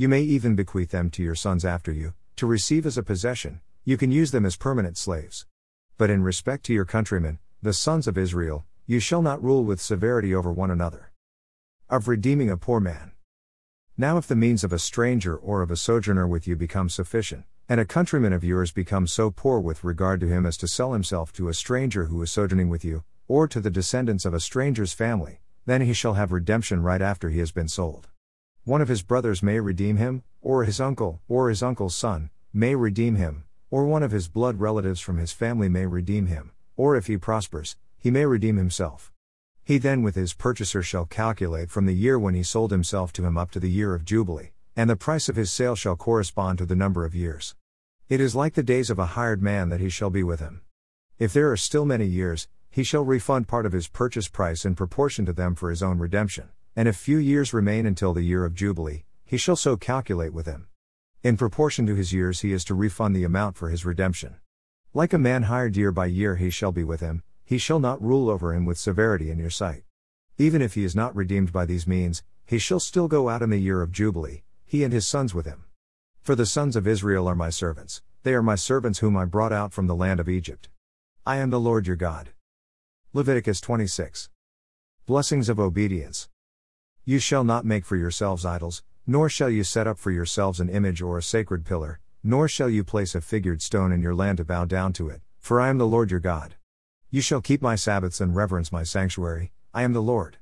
You 0.00 0.08
may 0.08 0.22
even 0.22 0.54
bequeath 0.54 0.92
them 0.92 1.10
to 1.10 1.24
your 1.24 1.34
sons 1.34 1.64
after 1.64 1.90
you, 1.90 2.14
to 2.36 2.46
receive 2.46 2.86
as 2.86 2.96
a 2.96 3.02
possession, 3.02 3.60
you 3.84 3.96
can 3.96 4.12
use 4.12 4.30
them 4.30 4.46
as 4.46 4.54
permanent 4.54 4.96
slaves. 4.96 5.44
But 5.96 6.08
in 6.08 6.22
respect 6.22 6.64
to 6.66 6.72
your 6.72 6.84
countrymen, 6.84 7.40
the 7.62 7.72
sons 7.72 8.06
of 8.06 8.16
Israel, 8.16 8.64
you 8.86 9.00
shall 9.00 9.22
not 9.22 9.42
rule 9.42 9.64
with 9.64 9.80
severity 9.80 10.32
over 10.32 10.52
one 10.52 10.70
another. 10.70 11.10
Of 11.90 12.06
redeeming 12.06 12.48
a 12.48 12.56
poor 12.56 12.78
man. 12.78 13.10
Now, 13.96 14.18
if 14.18 14.28
the 14.28 14.36
means 14.36 14.62
of 14.62 14.72
a 14.72 14.78
stranger 14.78 15.36
or 15.36 15.62
of 15.62 15.70
a 15.72 15.76
sojourner 15.76 16.28
with 16.28 16.46
you 16.46 16.54
become 16.54 16.88
sufficient, 16.88 17.42
and 17.68 17.80
a 17.80 17.84
countryman 17.84 18.32
of 18.32 18.44
yours 18.44 18.70
becomes 18.70 19.12
so 19.12 19.32
poor 19.32 19.58
with 19.58 19.82
regard 19.82 20.20
to 20.20 20.28
him 20.28 20.46
as 20.46 20.56
to 20.58 20.68
sell 20.68 20.92
himself 20.92 21.32
to 21.32 21.48
a 21.48 21.54
stranger 21.54 22.04
who 22.04 22.22
is 22.22 22.30
sojourning 22.30 22.68
with 22.68 22.84
you, 22.84 23.02
or 23.26 23.48
to 23.48 23.58
the 23.58 23.68
descendants 23.68 24.24
of 24.24 24.32
a 24.32 24.38
stranger's 24.38 24.92
family, 24.92 25.40
then 25.66 25.80
he 25.80 25.92
shall 25.92 26.14
have 26.14 26.30
redemption 26.30 26.84
right 26.84 27.02
after 27.02 27.30
he 27.30 27.40
has 27.40 27.50
been 27.50 27.66
sold. 27.66 28.06
One 28.68 28.82
of 28.82 28.88
his 28.88 29.00
brothers 29.00 29.42
may 29.42 29.60
redeem 29.60 29.96
him, 29.96 30.24
or 30.42 30.64
his 30.64 30.78
uncle, 30.78 31.22
or 31.26 31.48
his 31.48 31.62
uncle's 31.62 31.96
son, 31.96 32.28
may 32.52 32.74
redeem 32.74 33.14
him, 33.14 33.44
or 33.70 33.86
one 33.86 34.02
of 34.02 34.10
his 34.10 34.28
blood 34.28 34.60
relatives 34.60 35.00
from 35.00 35.16
his 35.16 35.32
family 35.32 35.70
may 35.70 35.86
redeem 35.86 36.26
him, 36.26 36.52
or 36.76 36.94
if 36.94 37.06
he 37.06 37.16
prospers, 37.16 37.78
he 37.96 38.10
may 38.10 38.26
redeem 38.26 38.58
himself. 38.58 39.10
He 39.64 39.78
then 39.78 40.02
with 40.02 40.16
his 40.16 40.34
purchaser 40.34 40.82
shall 40.82 41.06
calculate 41.06 41.70
from 41.70 41.86
the 41.86 41.94
year 41.94 42.18
when 42.18 42.34
he 42.34 42.42
sold 42.42 42.70
himself 42.70 43.10
to 43.14 43.24
him 43.24 43.38
up 43.38 43.50
to 43.52 43.58
the 43.58 43.70
year 43.70 43.94
of 43.94 44.04
Jubilee, 44.04 44.50
and 44.76 44.90
the 44.90 44.96
price 44.96 45.30
of 45.30 45.36
his 45.36 45.50
sale 45.50 45.74
shall 45.74 45.96
correspond 45.96 46.58
to 46.58 46.66
the 46.66 46.76
number 46.76 47.06
of 47.06 47.14
years. 47.14 47.54
It 48.10 48.20
is 48.20 48.36
like 48.36 48.52
the 48.52 48.62
days 48.62 48.90
of 48.90 48.98
a 48.98 49.16
hired 49.16 49.42
man 49.42 49.70
that 49.70 49.80
he 49.80 49.88
shall 49.88 50.10
be 50.10 50.22
with 50.22 50.40
him. 50.40 50.60
If 51.18 51.32
there 51.32 51.50
are 51.50 51.56
still 51.56 51.86
many 51.86 52.04
years, 52.04 52.48
he 52.68 52.84
shall 52.84 53.02
refund 53.02 53.48
part 53.48 53.64
of 53.64 53.72
his 53.72 53.88
purchase 53.88 54.28
price 54.28 54.66
in 54.66 54.74
proportion 54.74 55.24
to 55.24 55.32
them 55.32 55.54
for 55.54 55.70
his 55.70 55.82
own 55.82 55.96
redemption, 55.96 56.50
and 56.78 56.86
if 56.86 56.94
few 56.94 57.18
years 57.18 57.52
remain 57.52 57.86
until 57.86 58.14
the 58.14 58.22
year 58.22 58.44
of 58.44 58.54
Jubilee, 58.54 59.02
he 59.24 59.36
shall 59.36 59.56
so 59.56 59.76
calculate 59.76 60.32
with 60.32 60.46
him. 60.46 60.68
In 61.24 61.36
proportion 61.36 61.86
to 61.86 61.96
his 61.96 62.12
years, 62.12 62.42
he 62.42 62.52
is 62.52 62.62
to 62.66 62.74
refund 62.76 63.16
the 63.16 63.24
amount 63.24 63.56
for 63.56 63.68
his 63.68 63.84
redemption. 63.84 64.36
Like 64.94 65.12
a 65.12 65.18
man 65.18 65.42
hired 65.42 65.76
year 65.76 65.90
by 65.90 66.06
year, 66.06 66.36
he 66.36 66.50
shall 66.50 66.70
be 66.70 66.84
with 66.84 67.00
him, 67.00 67.24
he 67.44 67.58
shall 67.58 67.80
not 67.80 68.00
rule 68.00 68.30
over 68.30 68.54
him 68.54 68.64
with 68.64 68.78
severity 68.78 69.28
in 69.28 69.40
your 69.40 69.50
sight. 69.50 69.82
Even 70.36 70.62
if 70.62 70.74
he 70.74 70.84
is 70.84 70.94
not 70.94 71.16
redeemed 71.16 71.52
by 71.52 71.66
these 71.66 71.88
means, 71.88 72.22
he 72.46 72.60
shall 72.60 72.78
still 72.78 73.08
go 73.08 73.28
out 73.28 73.42
in 73.42 73.50
the 73.50 73.58
year 73.58 73.82
of 73.82 73.90
Jubilee, 73.90 74.44
he 74.64 74.84
and 74.84 74.92
his 74.92 75.04
sons 75.04 75.34
with 75.34 75.46
him. 75.46 75.64
For 76.22 76.36
the 76.36 76.46
sons 76.46 76.76
of 76.76 76.86
Israel 76.86 77.26
are 77.26 77.34
my 77.34 77.50
servants, 77.50 78.02
they 78.22 78.34
are 78.34 78.42
my 78.42 78.54
servants 78.54 79.00
whom 79.00 79.16
I 79.16 79.24
brought 79.24 79.52
out 79.52 79.72
from 79.72 79.88
the 79.88 79.96
land 79.96 80.20
of 80.20 80.28
Egypt. 80.28 80.68
I 81.26 81.38
am 81.38 81.50
the 81.50 81.58
Lord 81.58 81.88
your 81.88 81.96
God. 81.96 82.28
Leviticus 83.12 83.60
26. 83.60 84.30
Blessings 85.06 85.48
of 85.48 85.58
obedience. 85.58 86.28
You 87.08 87.18
shall 87.18 87.42
not 87.42 87.64
make 87.64 87.86
for 87.86 87.96
yourselves 87.96 88.44
idols, 88.44 88.82
nor 89.06 89.30
shall 89.30 89.48
you 89.48 89.64
set 89.64 89.86
up 89.86 89.98
for 89.98 90.10
yourselves 90.10 90.60
an 90.60 90.68
image 90.68 91.00
or 91.00 91.16
a 91.16 91.22
sacred 91.22 91.64
pillar, 91.64 92.00
nor 92.22 92.48
shall 92.48 92.68
you 92.68 92.84
place 92.84 93.14
a 93.14 93.22
figured 93.22 93.62
stone 93.62 93.92
in 93.92 94.02
your 94.02 94.14
land 94.14 94.36
to 94.36 94.44
bow 94.44 94.66
down 94.66 94.92
to 94.92 95.08
it, 95.08 95.22
for 95.38 95.58
I 95.58 95.70
am 95.70 95.78
the 95.78 95.86
Lord 95.86 96.10
your 96.10 96.20
God. 96.20 96.56
You 97.08 97.22
shall 97.22 97.40
keep 97.40 97.62
my 97.62 97.76
Sabbaths 97.76 98.20
and 98.20 98.36
reverence 98.36 98.70
my 98.70 98.82
sanctuary, 98.82 99.52
I 99.72 99.84
am 99.84 99.94
the 99.94 100.02
Lord. 100.02 100.36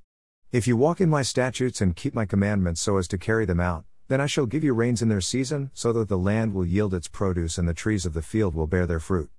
If 0.51 0.67
you 0.67 0.77
walk 0.77 1.01
in 1.01 1.09
my 1.09 1.23
statutes 1.23 1.81
and 1.81 1.95
keep 1.95 2.17
my 2.17 2.27
commandments 2.27 2.81
so 2.81 2.97
as 2.97 3.07
to 3.09 3.17
carry 3.17 3.45
them 3.45 3.61
out, 3.61 3.85
then 4.09 4.21
I 4.21 4.27
shall 4.27 4.47
give 4.47 4.65
you 4.65 4.75
rains 4.75 5.03
in 5.03 5.09
their 5.09 5.21
season, 5.21 5.71
so 5.73 5.93
that 5.93 6.09
the 6.09 6.19
land 6.19 6.53
will 6.53 6.67
yield 6.67 6.95
its 6.95 7.07
produce 7.07 7.59
and 7.59 7.69
the 7.69 7.75
trees 7.75 8.05
of 8.05 8.13
the 8.13 8.23
field 8.23 8.57
will 8.57 8.67
bear 8.67 8.89
their 8.89 8.99
fruit. 8.99 9.31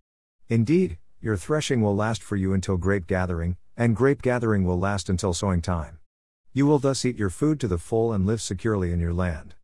Indeed, 0.48 0.98
your 1.20 1.36
threshing 1.36 1.82
will 1.82 1.94
last 1.94 2.24
for 2.24 2.38
you 2.38 2.54
until 2.54 2.78
grape 2.78 3.06
gathering, 3.06 3.58
and 3.76 3.98
grape 3.98 4.22
gathering 4.22 4.64
will 4.64 4.80
last 4.80 5.10
until 5.10 5.34
sowing 5.34 5.62
time. 5.62 6.00
You 6.54 6.66
will 6.66 6.80
thus 6.80 7.06
eat 7.06 7.18
your 7.18 7.30
food 7.30 7.60
to 7.60 7.68
the 7.68 7.78
full 7.78 8.14
and 8.14 8.26
live 8.26 8.42
securely 8.42 8.92
in 8.92 9.00
your 9.00 9.14
land. 9.14 9.56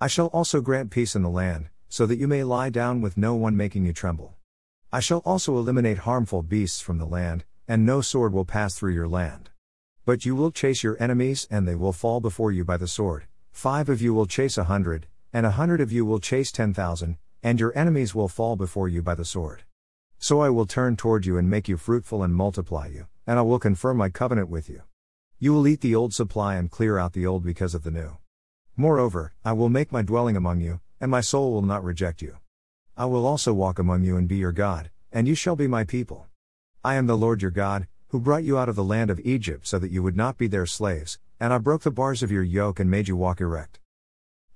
I 0.00 0.06
shall 0.06 0.26
also 0.28 0.60
grant 0.60 0.90
peace 0.90 1.14
in 1.14 1.22
the 1.22 1.30
land, 1.30 1.68
so 1.88 2.06
that 2.06 2.18
you 2.18 2.28
may 2.28 2.44
lie 2.44 2.70
down 2.70 3.00
with 3.00 3.16
no 3.16 3.34
one 3.34 3.56
making 3.56 3.84
you 3.84 3.92
tremble. 3.92 4.36
I 4.92 5.00
shall 5.00 5.20
also 5.20 5.56
eliminate 5.56 5.98
harmful 5.98 6.42
beasts 6.42 6.80
from 6.80 6.98
the 6.98 7.06
land, 7.06 7.44
and 7.66 7.84
no 7.84 8.00
sword 8.00 8.32
will 8.32 8.44
pass 8.44 8.74
through 8.74 8.94
your 8.94 9.08
land. 9.08 9.50
But 10.04 10.24
you 10.24 10.36
will 10.36 10.50
chase 10.50 10.82
your 10.82 11.00
enemies, 11.02 11.46
and 11.50 11.66
they 11.66 11.74
will 11.74 11.92
fall 11.92 12.20
before 12.20 12.52
you 12.52 12.64
by 12.64 12.76
the 12.76 12.88
sword 12.88 13.26
Five 13.56 13.88
of 13.88 14.02
you 14.02 14.12
will 14.12 14.26
chase 14.26 14.58
a 14.58 14.64
hundred, 14.64 15.06
and 15.32 15.46
a 15.46 15.52
hundred 15.52 15.80
of 15.80 15.90
you 15.90 16.04
will 16.04 16.20
chase 16.20 16.52
ten 16.52 16.74
thousand, 16.74 17.16
and 17.42 17.58
your 17.58 17.72
enemies 17.74 18.14
will 18.14 18.28
fall 18.28 18.54
before 18.54 18.86
you 18.86 19.00
by 19.00 19.14
the 19.14 19.24
sword. 19.24 19.64
So 20.18 20.40
I 20.40 20.50
will 20.50 20.66
turn 20.66 20.96
toward 20.96 21.24
you 21.24 21.38
and 21.38 21.48
make 21.48 21.66
you 21.66 21.78
fruitful 21.78 22.22
and 22.22 22.34
multiply 22.34 22.88
you, 22.88 23.06
and 23.26 23.38
I 23.38 23.42
will 23.42 23.58
confirm 23.58 23.96
my 23.96 24.10
covenant 24.10 24.50
with 24.50 24.68
you. 24.68 24.82
You 25.38 25.52
will 25.52 25.68
eat 25.68 25.82
the 25.82 25.94
old 25.94 26.14
supply 26.14 26.54
and 26.54 26.70
clear 26.70 26.96
out 26.96 27.12
the 27.12 27.26
old 27.26 27.44
because 27.44 27.74
of 27.74 27.82
the 27.82 27.90
new. 27.90 28.16
Moreover, 28.74 29.34
I 29.44 29.52
will 29.52 29.68
make 29.68 29.92
my 29.92 30.00
dwelling 30.00 30.34
among 30.34 30.62
you, 30.62 30.80
and 30.98 31.10
my 31.10 31.20
soul 31.20 31.52
will 31.52 31.60
not 31.60 31.84
reject 31.84 32.22
you. 32.22 32.38
I 32.96 33.04
will 33.04 33.26
also 33.26 33.52
walk 33.52 33.78
among 33.78 34.02
you 34.02 34.16
and 34.16 34.26
be 34.26 34.36
your 34.36 34.52
God, 34.52 34.90
and 35.12 35.28
you 35.28 35.34
shall 35.34 35.54
be 35.54 35.66
my 35.66 35.84
people. 35.84 36.26
I 36.82 36.94
am 36.94 37.06
the 37.06 37.18
Lord 37.18 37.42
your 37.42 37.50
God, 37.50 37.86
who 38.08 38.18
brought 38.18 38.44
you 38.44 38.56
out 38.56 38.70
of 38.70 38.76
the 38.76 38.82
land 38.82 39.10
of 39.10 39.20
Egypt 39.20 39.66
so 39.66 39.78
that 39.78 39.90
you 39.90 40.02
would 40.02 40.16
not 40.16 40.38
be 40.38 40.46
their 40.46 40.64
slaves, 40.64 41.18
and 41.38 41.52
I 41.52 41.58
broke 41.58 41.82
the 41.82 41.90
bars 41.90 42.22
of 42.22 42.32
your 42.32 42.42
yoke 42.42 42.80
and 42.80 42.90
made 42.90 43.06
you 43.06 43.16
walk 43.16 43.42
erect. 43.42 43.78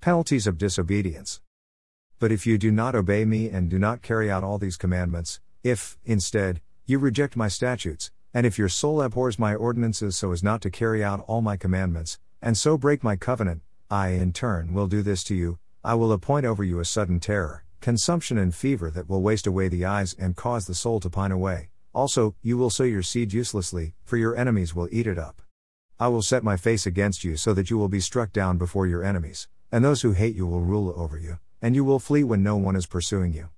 Penalties 0.01 0.47
of 0.47 0.57
disobedience. 0.57 1.43
But 2.19 2.33
if 2.33 2.47
you 2.47 2.57
do 2.57 2.71
not 2.71 2.95
obey 2.95 3.27
me 3.27 3.51
and 3.51 3.69
do 3.69 3.79
not 3.79 4.01
carry 4.01 4.31
out 4.31 4.45
all 4.45 4.57
these 4.57 4.79
commandments, 4.79 5.41
if, 5.63 5.99
instead, 6.07 6.63
you 6.87 6.99
reject 6.99 7.37
my 7.37 7.49
statutes, 7.49 8.11
and 8.33 8.47
if 8.47 8.59
your 8.59 8.69
soul 8.69 9.03
abhors 9.03 9.39
my 9.39 9.55
ordinances 9.55 10.17
so 10.17 10.33
as 10.33 10.43
not 10.43 10.61
to 10.63 10.71
carry 10.71 11.03
out 11.03 11.25
all 11.27 11.43
my 11.43 11.57
commandments, 11.57 12.19
and 12.41 12.57
so 12.57 12.79
break 12.79 13.03
my 13.03 13.17
covenant, 13.17 13.63
I 13.91 14.11
in 14.11 14.33
turn 14.33 14.73
will 14.73 14.87
do 14.87 15.03
this 15.03 15.25
to 15.25 15.35
you 15.35 15.59
I 15.83 15.95
will 15.95 16.13
appoint 16.13 16.45
over 16.45 16.63
you 16.63 16.79
a 16.79 16.85
sudden 16.85 17.21
terror, 17.21 17.65
consumption, 17.81 18.37
and 18.37 18.55
fever 18.55 18.91
that 18.91 19.09
will 19.09 19.23
waste 19.23 19.47
away 19.47 19.69
the 19.69 19.87
eyes 19.87 20.13
and 20.13 20.37
cause 20.37 20.67
the 20.67 20.75
soul 20.75 21.01
to 21.01 21.09
pine 21.09 21.33
away. 21.33 21.71
Also, 21.95 22.35
you 22.43 22.59
will 22.59 22.69
sow 22.69 22.85
your 22.85 23.03
seed 23.03 23.33
uselessly, 23.33 23.95
for 24.05 24.19
your 24.19 24.37
enemies 24.37 24.75
will 24.75 24.91
eat 24.93 25.07
it 25.07 25.19
up. 25.19 25.41
I 25.99 26.09
will 26.09 26.21
set 26.21 26.45
my 26.45 26.59
face 26.59 26.85
against 26.85 27.25
you 27.25 27.39
so 27.39 27.55
that 27.55 27.71
you 27.71 27.79
will 27.79 27.89
be 27.89 27.99
struck 27.99 28.31
down 28.31 28.59
before 28.59 28.87
your 28.87 29.03
enemies, 29.03 29.49
and 29.73 29.83
those 29.83 30.03
who 30.03 30.13
hate 30.13 30.37
you 30.37 30.47
will 30.47 30.61
rule 30.61 30.93
over 30.95 31.17
you, 31.17 31.39
and 31.63 31.75
you 31.75 31.83
will 31.83 31.99
flee 31.99 32.25
when 32.25 32.43
no 32.43 32.59
one 32.59 32.77
is 32.77 32.85
pursuing 32.85 33.33
you. 33.33 33.49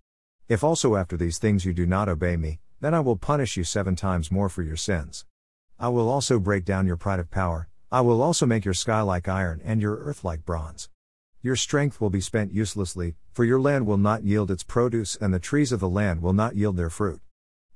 If 0.49 0.63
also 0.63 0.95
after 0.95 1.17
these 1.17 1.39
things 1.39 1.65
you 1.65 1.73
do 1.73 1.87
not 1.87 2.09
obey 2.09 2.37
me, 2.37 2.61
then 2.83 2.95
I 2.95 3.01
will 3.01 3.17
punish 3.17 3.57
you 3.57 3.63
seven 3.63 3.95
times 3.95 4.33
more 4.33 4.49
for 4.49 4.65
your 4.65 4.77
sins. 4.77 5.25
I 5.79 5.89
will 5.89 6.11
also 6.11 6.41
break 6.41 6.65
down 6.65 6.85
your 6.85 6.97
pride 6.97 7.21
of 7.21 7.31
power, 7.31 7.69
I 7.93 8.01
will 8.01 8.21
also 8.21 8.45
make 8.45 8.65
your 8.65 8.75
sky 8.75 9.03
like 9.03 9.29
iron 9.29 9.61
and 9.65 9.81
your 9.81 9.99
earth 9.99 10.25
like 10.25 10.45
bronze. 10.45 10.89
Your 11.43 11.55
strength 11.55 12.01
will 12.01 12.11
be 12.11 12.21
spent 12.21 12.53
uselessly, 12.53 13.15
for 13.33 13.45
your 13.45 13.61
land 13.61 13.87
will 13.87 13.99
not 13.99 14.25
yield 14.25 14.51
its 14.51 14.65
produce 14.65 15.15
and 15.15 15.33
the 15.33 15.39
trees 15.39 15.71
of 15.71 15.79
the 15.79 15.89
land 15.89 16.23
will 16.23 16.33
not 16.33 16.57
yield 16.57 16.77
their 16.77 16.91
fruit. 16.91 17.21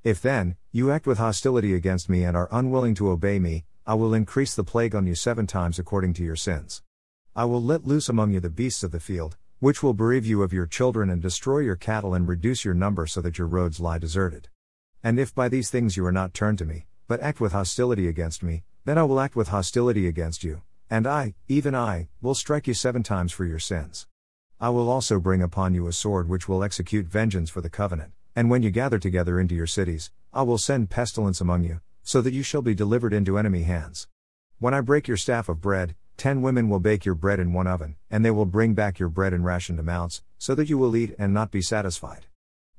If 0.03 0.21
then, 0.21 0.57
you 0.73 0.91
act 0.91 1.07
with 1.07 1.19
hostility 1.19 1.73
against 1.73 2.09
me 2.09 2.25
and 2.25 2.35
are 2.35 2.49
unwilling 2.51 2.93
to 2.95 3.09
obey 3.09 3.39
me, 3.39 3.63
I 3.85 3.93
will 3.93 4.13
increase 4.13 4.55
the 4.55 4.65
plague 4.65 4.93
on 4.93 5.07
you 5.07 5.15
seven 5.15 5.47
times 5.47 5.79
according 5.79 6.15
to 6.15 6.23
your 6.23 6.35
sins. 6.35 6.83
I 7.33 7.45
will 7.45 7.63
let 7.63 7.87
loose 7.87 8.09
among 8.09 8.31
you 8.31 8.41
the 8.41 8.49
beasts 8.49 8.83
of 8.83 8.91
the 8.91 8.99
field, 8.99 9.37
which 9.59 9.81
will 9.81 9.93
bereave 9.93 10.25
you 10.25 10.43
of 10.43 10.51
your 10.51 10.67
children 10.67 11.09
and 11.09 11.21
destroy 11.21 11.59
your 11.59 11.77
cattle 11.77 12.13
and 12.13 12.27
reduce 12.27 12.65
your 12.65 12.73
number 12.73 13.07
so 13.07 13.21
that 13.21 13.37
your 13.37 13.47
roads 13.47 13.79
lie 13.79 13.99
deserted. 13.99 14.49
And 15.03 15.19
if 15.19 15.33
by 15.33 15.49
these 15.49 15.69
things 15.69 15.95
you 15.95 16.05
are 16.05 16.11
not 16.11 16.33
turned 16.33 16.57
to 16.59 16.65
me, 16.65 16.85
but 17.07 17.21
act 17.21 17.39
with 17.39 17.53
hostility 17.53 18.07
against 18.07 18.43
me, 18.43 18.63
then 18.85 18.97
I 18.97 19.03
will 19.03 19.19
act 19.19 19.35
with 19.35 19.49
hostility 19.49 20.07
against 20.07 20.43
you, 20.43 20.61
and 20.89 21.05
I, 21.05 21.35
even 21.47 21.75
I, 21.75 22.09
will 22.21 22.35
strike 22.35 22.67
you 22.67 22.73
seven 22.73 23.03
times 23.03 23.31
for 23.31 23.45
your 23.45 23.59
sins. 23.59 24.07
I 24.59 24.69
will 24.69 24.89
also 24.89 25.19
bring 25.19 25.41
upon 25.41 25.73
you 25.73 25.87
a 25.87 25.93
sword 25.93 26.27
which 26.27 26.49
will 26.49 26.63
execute 26.63 27.05
vengeance 27.05 27.49
for 27.49 27.61
the 27.61 27.69
covenant, 27.69 28.13
and 28.35 28.49
when 28.49 28.63
you 28.63 28.71
gather 28.71 28.97
together 28.97 29.39
into 29.39 29.55
your 29.55 29.67
cities, 29.67 30.11
I 30.33 30.41
will 30.41 30.57
send 30.57 30.89
pestilence 30.89 31.41
among 31.41 31.63
you, 31.63 31.81
so 32.03 32.21
that 32.21 32.33
you 32.33 32.43
shall 32.43 32.61
be 32.61 32.73
delivered 32.73 33.13
into 33.13 33.37
enemy 33.37 33.63
hands. 33.63 34.07
When 34.59 34.73
I 34.73 34.81
break 34.81 35.07
your 35.07 35.17
staff 35.17 35.49
of 35.49 35.61
bread, 35.61 35.95
ten 36.17 36.41
women 36.41 36.69
will 36.69 36.79
bake 36.79 37.05
your 37.05 37.15
bread 37.15 37.39
in 37.39 37.53
one 37.53 37.67
oven, 37.67 37.95
and 38.09 38.25
they 38.25 38.31
will 38.31 38.45
bring 38.45 38.73
back 38.73 38.97
your 38.97 39.09
bread 39.09 39.33
in 39.33 39.43
rationed 39.43 39.79
amounts, 39.79 40.23
so 40.37 40.55
that 40.55 40.69
you 40.69 40.77
will 40.77 40.95
eat 40.95 41.13
and 41.19 41.33
not 41.33 41.51
be 41.51 41.61
satisfied. 41.61 42.25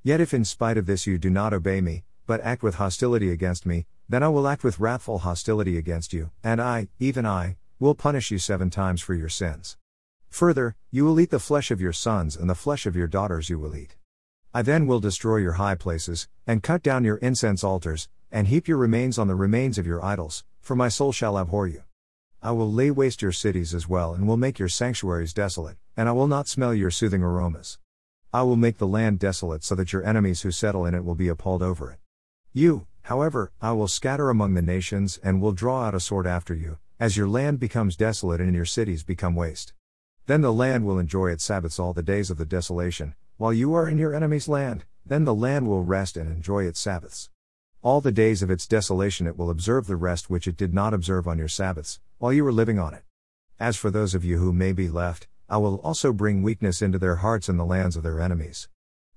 Yet 0.03 0.21
if 0.21 0.33
in 0.35 0.45
spite 0.45 0.79
of 0.79 0.87
this 0.87 1.07
you 1.07 1.19
do 1.19 1.31
not 1.31 1.53
obey 1.53 1.81
me, 1.81 2.05
but 2.29 2.43
act 2.43 2.63
with 2.63 2.75
hostility 2.75 3.33
against 3.33 3.65
me, 3.65 3.87
then 4.07 4.23
I 4.23 4.29
will 4.29 4.47
act 4.47 4.63
with 4.63 4.79
wrathful 4.79 5.21
hostility 5.21 5.79
against 5.79 6.13
you, 6.13 6.31
and 6.45 6.61
I, 6.61 6.89
even 7.01 7.25
I, 7.25 7.57
will 7.81 7.95
punish 7.95 8.31
you 8.31 8.39
seven 8.39 8.69
times 8.69 9.01
for 9.01 9.15
your 9.15 9.31
sins. 9.31 9.79
Further, 10.29 10.77
you 10.91 11.07
will 11.07 11.19
eat 11.19 11.31
the 11.31 11.39
flesh 11.39 11.71
of 11.71 11.81
your 11.81 11.95
sons 11.95 12.37
and 12.37 12.51
the 12.51 12.55
flesh 12.55 12.85
of 12.85 12.95
your 12.95 13.07
daughters 13.07 13.49
you 13.49 13.59
will 13.59 13.75
eat. 13.75 13.97
I 14.53 14.61
then 14.61 14.87
will 14.87 15.01
destroy 15.01 15.39
your 15.39 15.55
high 15.55 15.75
places, 15.75 16.29
and 16.47 16.63
cut 16.63 16.83
down 16.83 17.03
your 17.03 17.17
incense 17.17 17.65
altars, 17.65 18.11
and 18.31 18.49
heap 18.49 18.69
your 18.69 18.77
remains 18.77 19.19
on 19.19 19.27
the 19.27 19.35
remains 19.35 19.79
of 19.79 19.87
your 19.87 20.05
idols, 20.05 20.45
for 20.61 20.77
my 20.77 20.91
soul 20.91 21.13
shall 21.13 21.39
abhor 21.39 21.67
you. 21.67 21.83
I 22.43 22.51
will 22.51 22.71
lay 22.71 22.91
waste 22.91 23.23
your 23.23 23.33
cities 23.33 23.73
as 23.73 23.89
well, 23.89 24.13
and 24.13 24.29
will 24.29 24.37
make 24.37 24.59
your 24.59 24.69
sanctuaries 24.69 25.33
desolate, 25.33 25.79
and 25.97 26.11
I 26.11 26.13
will 26.13 26.29
not 26.29 26.47
smell 26.47 26.75
your 26.75 26.91
soothing 26.91 27.23
aromas. 27.23 27.79
I 28.35 28.43
will 28.43 28.57
make 28.57 28.77
the 28.77 28.87
land 28.87 29.19
desolate 29.19 29.65
so 29.65 29.75
that 29.77 29.95
your 29.95 30.05
enemies 30.05 30.43
who 30.43 30.51
settle 30.51 30.85
in 30.85 30.95
it 30.95 31.07
will 31.07 31.15
be 31.15 31.29
appalled 31.29 31.63
over 31.63 31.91
it. 31.91 31.99
You, 32.53 32.87
however, 33.03 33.53
I 33.61 33.73
will 33.73 33.89
scatter 33.89 34.31
among 34.31 34.55
the 34.55 34.63
nations, 34.63 35.19
and 35.23 35.41
will 35.41 35.53
draw 35.53 35.85
out 35.85 35.95
a 35.95 36.01
sword 36.01 36.27
after 36.27 36.55
you, 36.55 36.79
as 36.99 37.17
your 37.17 37.29
land 37.29 37.61
becomes 37.61 37.97
desolate 37.97 38.41
and 38.41 38.55
your 38.55 38.65
cities 38.65 39.03
become 39.03 39.35
waste. 39.35 39.73
Then 40.27 40.41
the 40.41 40.53
land 40.53 40.85
will 40.85 40.99
enjoy 40.99 41.31
its 41.31 41.45
Sabbaths 41.45 41.79
all 41.79 41.93
the 41.93 42.03
days 42.03 42.31
of 42.31 42.39
the 42.39 42.45
desolation, 42.45 43.15
while 43.37 43.53
you 43.53 43.75
are 43.75 43.89
in 43.89 43.99
your 43.99 44.15
enemy's 44.15 44.49
land, 44.49 44.85
then 45.07 45.25
the 45.25 45.35
land 45.35 45.69
will 45.69 45.85
rest 45.85 46.17
and 46.17 46.31
enjoy 46.31 46.65
its 46.65 46.81
Sabbaths. 46.81 47.31
All 47.83 48.01
the 48.01 48.13
days 48.13 48.43
of 48.43 48.51
its 48.51 48.67
desolation 48.67 49.27
it 49.27 49.39
will 49.39 49.51
observe 49.51 49.87
the 49.87 49.97
rest 49.97 50.29
which 50.29 50.49
it 50.49 50.57
did 50.57 50.75
not 50.75 50.93
observe 50.93 51.29
on 51.29 51.39
your 51.39 51.49
Sabbaths, 51.49 52.01
while 52.19 52.33
you 52.33 52.45
were 52.45 52.53
living 52.53 52.79
on 52.79 52.95
it. 52.95 53.05
As 53.61 53.77
for 53.77 53.91
those 53.91 54.15
of 54.15 54.25
you 54.25 54.39
who 54.39 54.53
may 54.53 54.73
be 54.73 54.89
left, 54.89 55.29
I 55.49 55.59
will 55.59 55.77
also 55.77 56.13
bring 56.13 56.43
weakness 56.43 56.83
into 56.83 56.99
their 56.99 57.17
hearts 57.17 57.49
in 57.49 57.57
the 57.57 57.65
lands 57.65 57.97
of 57.97 58.03
their 58.03 58.21
enemies. 58.21 58.69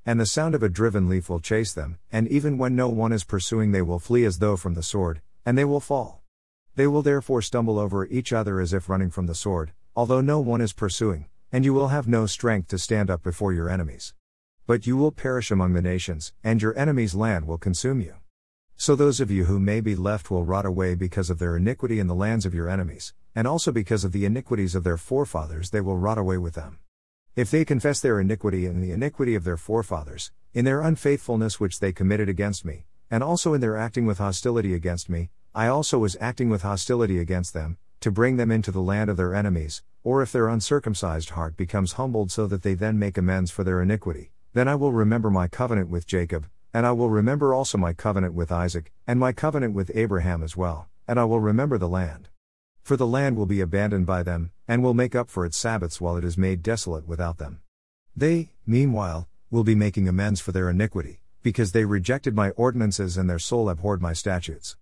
And 0.03 0.19
the 0.19 0.25
sound 0.25 0.55
of 0.55 0.63
a 0.63 0.69
driven 0.69 1.07
leaf 1.07 1.29
will 1.29 1.39
chase 1.39 1.73
them, 1.73 1.99
and 2.11 2.27
even 2.27 2.57
when 2.57 2.75
no 2.75 2.89
one 2.89 3.11
is 3.11 3.23
pursuing, 3.23 3.71
they 3.71 3.83
will 3.83 3.99
flee 3.99 4.25
as 4.25 4.39
though 4.39 4.57
from 4.57 4.73
the 4.73 4.81
sword, 4.81 5.21
and 5.45 5.55
they 5.55 5.65
will 5.65 5.79
fall. 5.79 6.23
They 6.75 6.87
will 6.87 7.03
therefore 7.03 7.43
stumble 7.43 7.77
over 7.77 8.07
each 8.07 8.33
other 8.33 8.59
as 8.59 8.73
if 8.73 8.89
running 8.89 9.11
from 9.11 9.27
the 9.27 9.35
sword, 9.35 9.73
although 9.95 10.21
no 10.21 10.39
one 10.39 10.59
is 10.59 10.73
pursuing, 10.73 11.27
and 11.51 11.63
you 11.63 11.73
will 11.73 11.89
have 11.89 12.07
no 12.07 12.25
strength 12.25 12.69
to 12.69 12.79
stand 12.79 13.11
up 13.11 13.21
before 13.21 13.53
your 13.53 13.69
enemies. 13.69 14.15
But 14.65 14.87
you 14.87 14.97
will 14.97 15.11
perish 15.11 15.51
among 15.51 15.73
the 15.73 15.81
nations, 15.83 16.33
and 16.43 16.61
your 16.61 16.75
enemies' 16.75 17.13
land 17.13 17.45
will 17.45 17.59
consume 17.59 18.01
you. 18.01 18.15
So 18.77 18.95
those 18.95 19.19
of 19.19 19.29
you 19.29 19.45
who 19.45 19.59
may 19.59 19.81
be 19.81 19.95
left 19.95 20.31
will 20.31 20.43
rot 20.43 20.65
away 20.65 20.95
because 20.95 21.29
of 21.29 21.37
their 21.37 21.57
iniquity 21.57 21.99
in 21.99 22.07
the 22.07 22.15
lands 22.15 22.47
of 22.47 22.55
your 22.55 22.69
enemies, 22.69 23.13
and 23.35 23.47
also 23.47 23.71
because 23.71 24.03
of 24.03 24.13
the 24.13 24.25
iniquities 24.25 24.73
of 24.73 24.83
their 24.83 24.97
forefathers 24.97 25.69
they 25.69 25.81
will 25.81 25.97
rot 25.97 26.17
away 26.17 26.39
with 26.39 26.55
them. 26.55 26.79
If 27.33 27.49
they 27.49 27.63
confess 27.63 28.01
their 28.01 28.19
iniquity 28.19 28.65
and 28.65 28.83
the 28.83 28.91
iniquity 28.91 29.35
of 29.35 29.45
their 29.45 29.55
forefathers, 29.55 30.33
in 30.53 30.65
their 30.65 30.81
unfaithfulness 30.81 31.61
which 31.61 31.79
they 31.79 31.93
committed 31.93 32.27
against 32.27 32.65
me, 32.65 32.87
and 33.09 33.23
also 33.23 33.53
in 33.53 33.61
their 33.61 33.77
acting 33.77 34.05
with 34.05 34.17
hostility 34.17 34.73
against 34.73 35.09
me, 35.09 35.29
I 35.55 35.67
also 35.67 35.97
was 35.97 36.17
acting 36.19 36.49
with 36.49 36.63
hostility 36.63 37.19
against 37.19 37.53
them, 37.53 37.77
to 38.01 38.11
bring 38.11 38.35
them 38.35 38.51
into 38.51 38.69
the 38.69 38.81
land 38.81 39.09
of 39.09 39.15
their 39.15 39.33
enemies, 39.33 39.81
or 40.03 40.21
if 40.21 40.33
their 40.33 40.49
uncircumcised 40.49 41.29
heart 41.29 41.55
becomes 41.55 41.93
humbled 41.93 42.31
so 42.31 42.47
that 42.47 42.63
they 42.63 42.73
then 42.73 42.99
make 42.99 43.17
amends 43.17 43.49
for 43.49 43.63
their 43.63 43.81
iniquity, 43.81 44.33
then 44.51 44.67
I 44.67 44.75
will 44.75 44.91
remember 44.91 45.29
my 45.29 45.47
covenant 45.47 45.87
with 45.87 46.05
Jacob, 46.05 46.47
and 46.73 46.85
I 46.85 46.91
will 46.91 47.09
remember 47.09 47.53
also 47.53 47.77
my 47.77 47.93
covenant 47.93 48.33
with 48.33 48.51
Isaac, 48.51 48.91
and 49.07 49.17
my 49.17 49.31
covenant 49.31 49.73
with 49.73 49.89
Abraham 49.95 50.43
as 50.43 50.57
well, 50.57 50.89
and 51.07 51.17
I 51.17 51.23
will 51.23 51.39
remember 51.39 51.77
the 51.77 51.87
land. 51.87 52.27
For 52.83 52.97
the 52.97 53.07
land 53.07 53.37
will 53.37 53.45
be 53.45 53.61
abandoned 53.61 54.05
by 54.05 54.23
them, 54.23 54.51
and 54.67 54.83
will 54.83 54.93
make 54.93 55.15
up 55.15 55.29
for 55.29 55.45
its 55.45 55.57
Sabbaths 55.57 56.01
while 56.01 56.17
it 56.17 56.23
is 56.23 56.37
made 56.37 56.63
desolate 56.63 57.07
without 57.07 57.37
them. 57.37 57.61
They, 58.15 58.51
meanwhile, 58.65 59.27
will 59.49 59.63
be 59.63 59.75
making 59.75 60.07
amends 60.07 60.41
for 60.41 60.51
their 60.51 60.69
iniquity, 60.69 61.21
because 61.43 61.71
they 61.71 61.85
rejected 61.85 62.35
my 62.35 62.49
ordinances 62.51 63.17
and 63.17 63.29
their 63.29 63.39
soul 63.39 63.69
abhorred 63.69 64.01
my 64.01 64.13
statutes. 64.13 64.77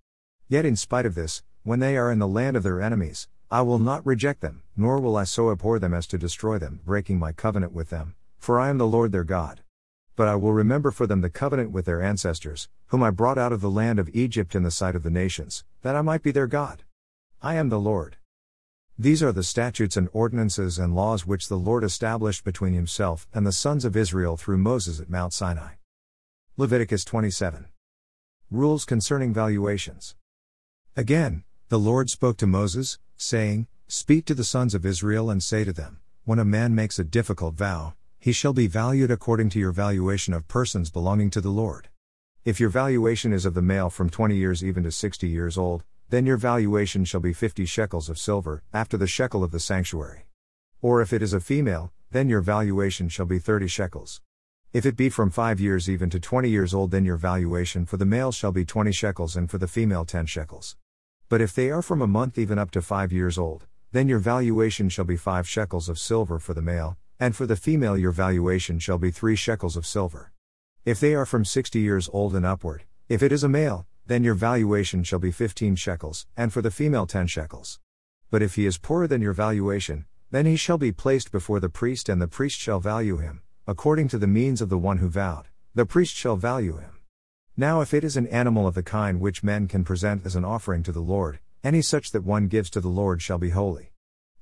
Yet 0.48 0.64
in 0.64 0.76
spite 0.76 1.06
of 1.06 1.14
this, 1.14 1.42
when 1.62 1.80
they 1.80 1.96
are 1.96 2.10
in 2.10 2.18
the 2.18 2.26
land 2.26 2.56
of 2.56 2.62
their 2.62 2.80
enemies, 2.80 3.28
I 3.50 3.62
will 3.62 3.78
not 3.78 4.06
reject 4.06 4.40
them, 4.40 4.62
nor 4.76 4.98
will 4.98 5.16
I 5.16 5.24
so 5.24 5.50
abhor 5.50 5.78
them 5.78 5.92
as 5.92 6.06
to 6.08 6.18
destroy 6.18 6.58
them, 6.58 6.80
breaking 6.84 7.18
my 7.18 7.32
covenant 7.32 7.72
with 7.72 7.90
them, 7.90 8.14
for 8.38 8.58
I 8.58 8.68
am 8.68 8.78
the 8.78 8.86
Lord 8.86 9.12
their 9.12 9.24
God. 9.24 9.60
But 10.16 10.28
I 10.28 10.36
will 10.36 10.52
remember 10.52 10.90
for 10.90 11.06
them 11.06 11.20
the 11.20 11.30
covenant 11.30 11.70
with 11.70 11.84
their 11.84 12.02
ancestors, 12.02 12.68
whom 12.86 13.02
I 13.02 13.10
brought 13.10 13.38
out 13.38 13.52
of 13.52 13.60
the 13.60 13.70
land 13.70 13.98
of 13.98 14.08
Egypt 14.14 14.54
in 14.54 14.62
the 14.62 14.70
sight 14.70 14.96
of 14.96 15.02
the 15.02 15.10
nations, 15.10 15.64
that 15.82 15.96
I 15.96 16.02
might 16.02 16.22
be 16.22 16.30
their 16.30 16.46
God. 16.46 16.82
I 17.42 17.54
am 17.54 17.70
the 17.70 17.80
Lord. 17.80 18.18
These 18.98 19.22
are 19.22 19.32
the 19.32 19.42
statutes 19.42 19.96
and 19.96 20.10
ordinances 20.12 20.78
and 20.78 20.94
laws 20.94 21.26
which 21.26 21.48
the 21.48 21.56
Lord 21.56 21.82
established 21.84 22.44
between 22.44 22.74
himself 22.74 23.26
and 23.32 23.46
the 23.46 23.50
sons 23.52 23.86
of 23.86 23.96
Israel 23.96 24.36
through 24.36 24.58
Moses 24.58 25.00
at 25.00 25.08
Mount 25.08 25.32
Sinai. 25.32 25.76
Leviticus 26.58 27.02
27. 27.02 27.64
Rules 28.50 28.84
concerning 28.84 29.32
valuations. 29.32 30.16
Again, 30.94 31.44
the 31.70 31.78
Lord 31.78 32.10
spoke 32.10 32.36
to 32.36 32.46
Moses, 32.46 32.98
saying, 33.16 33.68
Speak 33.88 34.26
to 34.26 34.34
the 34.34 34.44
sons 34.44 34.74
of 34.74 34.84
Israel 34.84 35.30
and 35.30 35.42
say 35.42 35.64
to 35.64 35.72
them, 35.72 36.00
When 36.24 36.38
a 36.38 36.44
man 36.44 36.74
makes 36.74 36.98
a 36.98 37.04
difficult 37.04 37.54
vow, 37.54 37.94
he 38.18 38.32
shall 38.32 38.52
be 38.52 38.66
valued 38.66 39.10
according 39.10 39.48
to 39.50 39.58
your 39.58 39.72
valuation 39.72 40.34
of 40.34 40.46
persons 40.46 40.90
belonging 40.90 41.30
to 41.30 41.40
the 41.40 41.48
Lord. 41.48 41.88
If 42.44 42.60
your 42.60 42.68
valuation 42.68 43.32
is 43.32 43.46
of 43.46 43.54
the 43.54 43.62
male 43.62 43.88
from 43.88 44.10
20 44.10 44.36
years 44.36 44.62
even 44.62 44.82
to 44.82 44.90
60 44.90 45.26
years 45.26 45.56
old, 45.56 45.84
then 46.10 46.26
your 46.26 46.36
valuation 46.36 47.04
shall 47.04 47.20
be 47.20 47.32
50 47.32 47.64
shekels 47.64 48.08
of 48.08 48.18
silver, 48.18 48.64
after 48.72 48.96
the 48.96 49.06
shekel 49.06 49.44
of 49.44 49.52
the 49.52 49.60
sanctuary. 49.60 50.26
Or 50.82 51.00
if 51.00 51.12
it 51.12 51.22
is 51.22 51.32
a 51.32 51.40
female, 51.40 51.92
then 52.10 52.28
your 52.28 52.40
valuation 52.40 53.08
shall 53.08 53.26
be 53.26 53.38
30 53.38 53.68
shekels. 53.68 54.20
If 54.72 54.84
it 54.84 54.96
be 54.96 55.08
from 55.08 55.30
5 55.30 55.60
years 55.60 55.88
even 55.88 56.10
to 56.10 56.18
20 56.18 56.50
years 56.50 56.74
old, 56.74 56.90
then 56.90 57.04
your 57.04 57.16
valuation 57.16 57.86
for 57.86 57.96
the 57.96 58.04
male 58.04 58.32
shall 58.32 58.50
be 58.50 58.64
20 58.64 58.90
shekels 58.90 59.36
and 59.36 59.48
for 59.48 59.58
the 59.58 59.68
female 59.68 60.04
10 60.04 60.26
shekels. 60.26 60.76
But 61.28 61.40
if 61.40 61.54
they 61.54 61.70
are 61.70 61.80
from 61.80 62.02
a 62.02 62.08
month 62.08 62.38
even 62.38 62.58
up 62.58 62.72
to 62.72 62.82
five 62.82 63.12
years 63.12 63.38
old, 63.38 63.66
then 63.92 64.08
your 64.08 64.18
valuation 64.18 64.88
shall 64.88 65.04
be 65.04 65.16
five 65.16 65.48
shekels 65.48 65.88
of 65.88 65.96
silver 65.96 66.40
for 66.40 66.54
the 66.54 66.62
male, 66.62 66.96
and 67.20 67.36
for 67.36 67.46
the 67.46 67.54
female 67.54 67.96
your 67.96 68.10
valuation 68.10 68.80
shall 68.80 68.98
be 68.98 69.12
three 69.12 69.36
shekels 69.36 69.76
of 69.76 69.86
silver. 69.86 70.32
If 70.84 70.98
they 70.98 71.14
are 71.14 71.26
from 71.26 71.44
sixty 71.44 71.78
years 71.78 72.10
old 72.12 72.34
and 72.34 72.44
upward, 72.44 72.82
if 73.08 73.22
it 73.22 73.30
is 73.30 73.44
a 73.44 73.48
male, 73.48 73.86
then 74.10 74.24
your 74.24 74.34
valuation 74.34 75.04
shall 75.04 75.20
be 75.20 75.30
fifteen 75.30 75.76
shekels, 75.76 76.26
and 76.36 76.52
for 76.52 76.60
the 76.60 76.70
female 76.72 77.06
ten 77.06 77.28
shekels. 77.28 77.78
But 78.28 78.42
if 78.42 78.56
he 78.56 78.66
is 78.66 78.76
poorer 78.76 79.06
than 79.06 79.22
your 79.22 79.32
valuation, 79.32 80.04
then 80.32 80.46
he 80.46 80.56
shall 80.56 80.78
be 80.78 80.90
placed 80.90 81.30
before 81.30 81.60
the 81.60 81.68
priest, 81.68 82.08
and 82.08 82.20
the 82.20 82.26
priest 82.26 82.58
shall 82.58 82.80
value 82.80 83.18
him, 83.18 83.42
according 83.68 84.08
to 84.08 84.18
the 84.18 84.26
means 84.26 84.60
of 84.60 84.68
the 84.68 84.76
one 84.76 84.98
who 84.98 85.08
vowed, 85.08 85.46
the 85.76 85.86
priest 85.86 86.12
shall 86.12 86.34
value 86.34 86.78
him. 86.78 86.98
Now, 87.56 87.82
if 87.82 87.94
it 87.94 88.02
is 88.02 88.16
an 88.16 88.26
animal 88.26 88.66
of 88.66 88.74
the 88.74 88.82
kind 88.82 89.20
which 89.20 89.44
men 89.44 89.68
can 89.68 89.84
present 89.84 90.26
as 90.26 90.34
an 90.34 90.44
offering 90.44 90.82
to 90.82 90.92
the 90.92 90.98
Lord, 90.98 91.38
any 91.62 91.80
such 91.80 92.10
that 92.10 92.24
one 92.24 92.48
gives 92.48 92.68
to 92.70 92.80
the 92.80 92.88
Lord 92.88 93.22
shall 93.22 93.38
be 93.38 93.50
holy. 93.50 93.92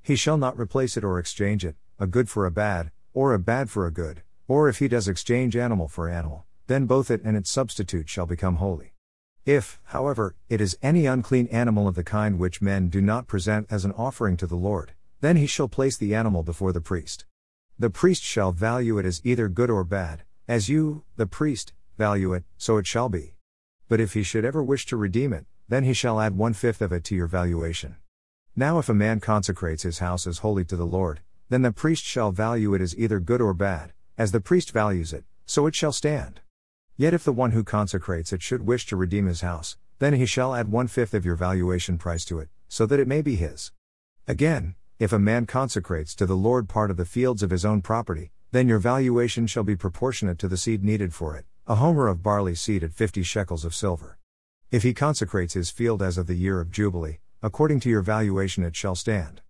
He 0.01 0.17
shall 0.17 0.39
not 0.39 0.59
replace 0.59 0.97
it 0.97 1.05
or 1.05 1.19
exchange 1.19 1.63
it, 1.63 1.77
a 1.99 2.07
good 2.07 2.31
for 2.31 2.47
a 2.47 2.51
bad, 2.51 2.91
or 3.13 3.35
a 3.35 3.39
bad 3.39 3.69
for 3.69 3.87
a 3.87 3.93
good, 3.93 4.23
or 4.47 4.71
if 4.71 4.79
he 4.79 4.89
does 4.89 5.09
exchange 5.09 5.55
animal 5.57 5.89
for 5.89 6.09
animal, 6.09 6.47
then 6.69 6.87
both 6.87 7.11
it 7.11 7.21
and 7.23 7.37
its 7.37 7.51
substitute 7.51 8.09
shall 8.09 8.25
become 8.25 8.57
holy. 8.57 8.95
If, 9.49 9.81
however, 9.85 10.35
it 10.51 10.61
is 10.61 10.77
any 10.83 11.07
unclean 11.07 11.47
animal 11.47 11.89
of 11.89 11.95
the 11.95 12.05
kind 12.05 12.39
which 12.39 12.61
men 12.61 12.91
do 12.91 13.01
not 13.01 13.27
present 13.27 13.67
as 13.71 13.87
an 13.87 13.93
offering 13.93 14.37
to 14.37 14.47
the 14.47 14.57
Lord, 14.57 14.93
then 15.23 15.37
he 15.37 15.47
shall 15.47 15.69
place 15.69 15.97
the 15.97 16.15
animal 16.15 16.43
before 16.43 16.71
the 16.71 16.83
priest. 16.83 17.25
The 17.79 17.89
priest 17.89 18.23
shall 18.23 18.53
value 18.53 18.99
it 18.99 19.07
as 19.07 19.23
either 19.25 19.49
good 19.49 19.71
or 19.71 19.85
bad, 19.85 20.25
as 20.47 20.69
you, 20.69 21.05
the 21.17 21.27
priest, 21.27 21.73
value 21.97 22.35
it, 22.35 22.45
so 22.59 22.77
it 22.77 22.87
shall 22.87 23.09
be. 23.09 23.37
But 23.89 24.01
if 24.01 24.13
he 24.13 24.23
should 24.23 24.45
ever 24.45 24.63
wish 24.63 24.85
to 24.85 24.99
redeem 24.99 25.33
it, 25.33 25.47
then 25.67 25.85
he 25.85 25.95
shall 25.95 26.21
add 26.21 26.37
one 26.37 26.53
fifth 26.53 26.83
of 26.83 26.93
it 26.93 27.03
to 27.05 27.15
your 27.15 27.27
valuation. 27.27 27.97
Now, 28.55 28.79
if 28.79 28.91
a 28.91 28.95
man 28.95 29.19
consecrates 29.19 29.83
his 29.83 30.01
house 30.01 30.27
as 30.27 30.41
holy 30.41 30.67
to 30.67 30.77
the 30.77 30.85
Lord, 30.85 31.21
then 31.49 31.63
the 31.63 31.73
priest 31.73 32.05
shall 32.05 32.33
value 32.33 32.75
it 32.75 32.83
as 32.83 32.95
either 32.99 33.19
good 33.19 33.41
or 33.41 33.55
bad, 33.55 33.95
as 34.19 34.31
the 34.31 34.43
priest 34.43 34.73
values 34.73 35.15
it, 35.15 35.25
so 35.47 35.67
it 35.67 35.75
shall 35.75 35.93
stand. 35.93 36.43
Yet 37.01 37.15
if 37.15 37.23
the 37.23 37.33
one 37.33 37.53
who 37.53 37.63
consecrates 37.63 38.33
it 38.33 38.43
should 38.43 38.67
wish 38.67 38.85
to 38.87 38.97
redeem 38.97 39.27
his 39.27 39.43
house, 39.43 39.77
then 40.01 40.15
he 40.15 40.27
shall 40.27 40.53
add 40.53 40.73
one 40.73 40.89
fifth 40.89 41.15
of 41.15 41.25
your 41.25 41.37
valuation 41.37 41.97
price 41.97 42.25
to 42.25 42.41
it, 42.41 42.49
so 42.69 42.87
that 42.87 42.99
it 42.99 43.07
may 43.07 43.23
be 43.23 43.37
his. 43.37 43.71
Again, 44.27 44.75
if 44.99 45.13
a 45.13 45.19
man 45.21 45.47
consecrates 45.47 46.13
to 46.17 46.27
the 46.27 46.37
Lord 46.37 46.69
part 46.69 46.91
of 46.91 46.97
the 46.97 47.05
fields 47.05 47.45
of 47.45 47.51
his 47.51 47.65
own 47.65 47.83
property, 47.83 48.33
then 48.51 48.67
your 48.67 48.81
valuation 48.81 49.47
shall 49.47 49.63
be 49.63 49.77
proportionate 49.77 50.41
to 50.41 50.49
the 50.49 50.57
seed 50.57 50.83
needed 50.83 51.15
for 51.15 51.37
it, 51.37 51.45
a 51.69 51.77
homer 51.77 52.09
of 52.09 52.21
barley 52.21 52.57
seed 52.57 52.83
at 52.83 52.93
fifty 52.93 53.23
shekels 53.23 53.65
of 53.65 53.77
silver. 53.77 54.19
If 54.73 54.83
he 54.83 54.93
consecrates 54.93 55.55
his 55.55 55.71
field 55.71 56.03
as 56.03 56.19
of 56.19 56.27
the 56.27 56.35
year 56.35 56.61
of 56.61 56.73
Jubilee, 56.73 57.21
according 57.45 57.79
to 57.81 57.89
your 57.89 58.03
valuation 58.03 58.65
it 58.65 58.75
shall 58.75 58.97
stand. 58.97 59.41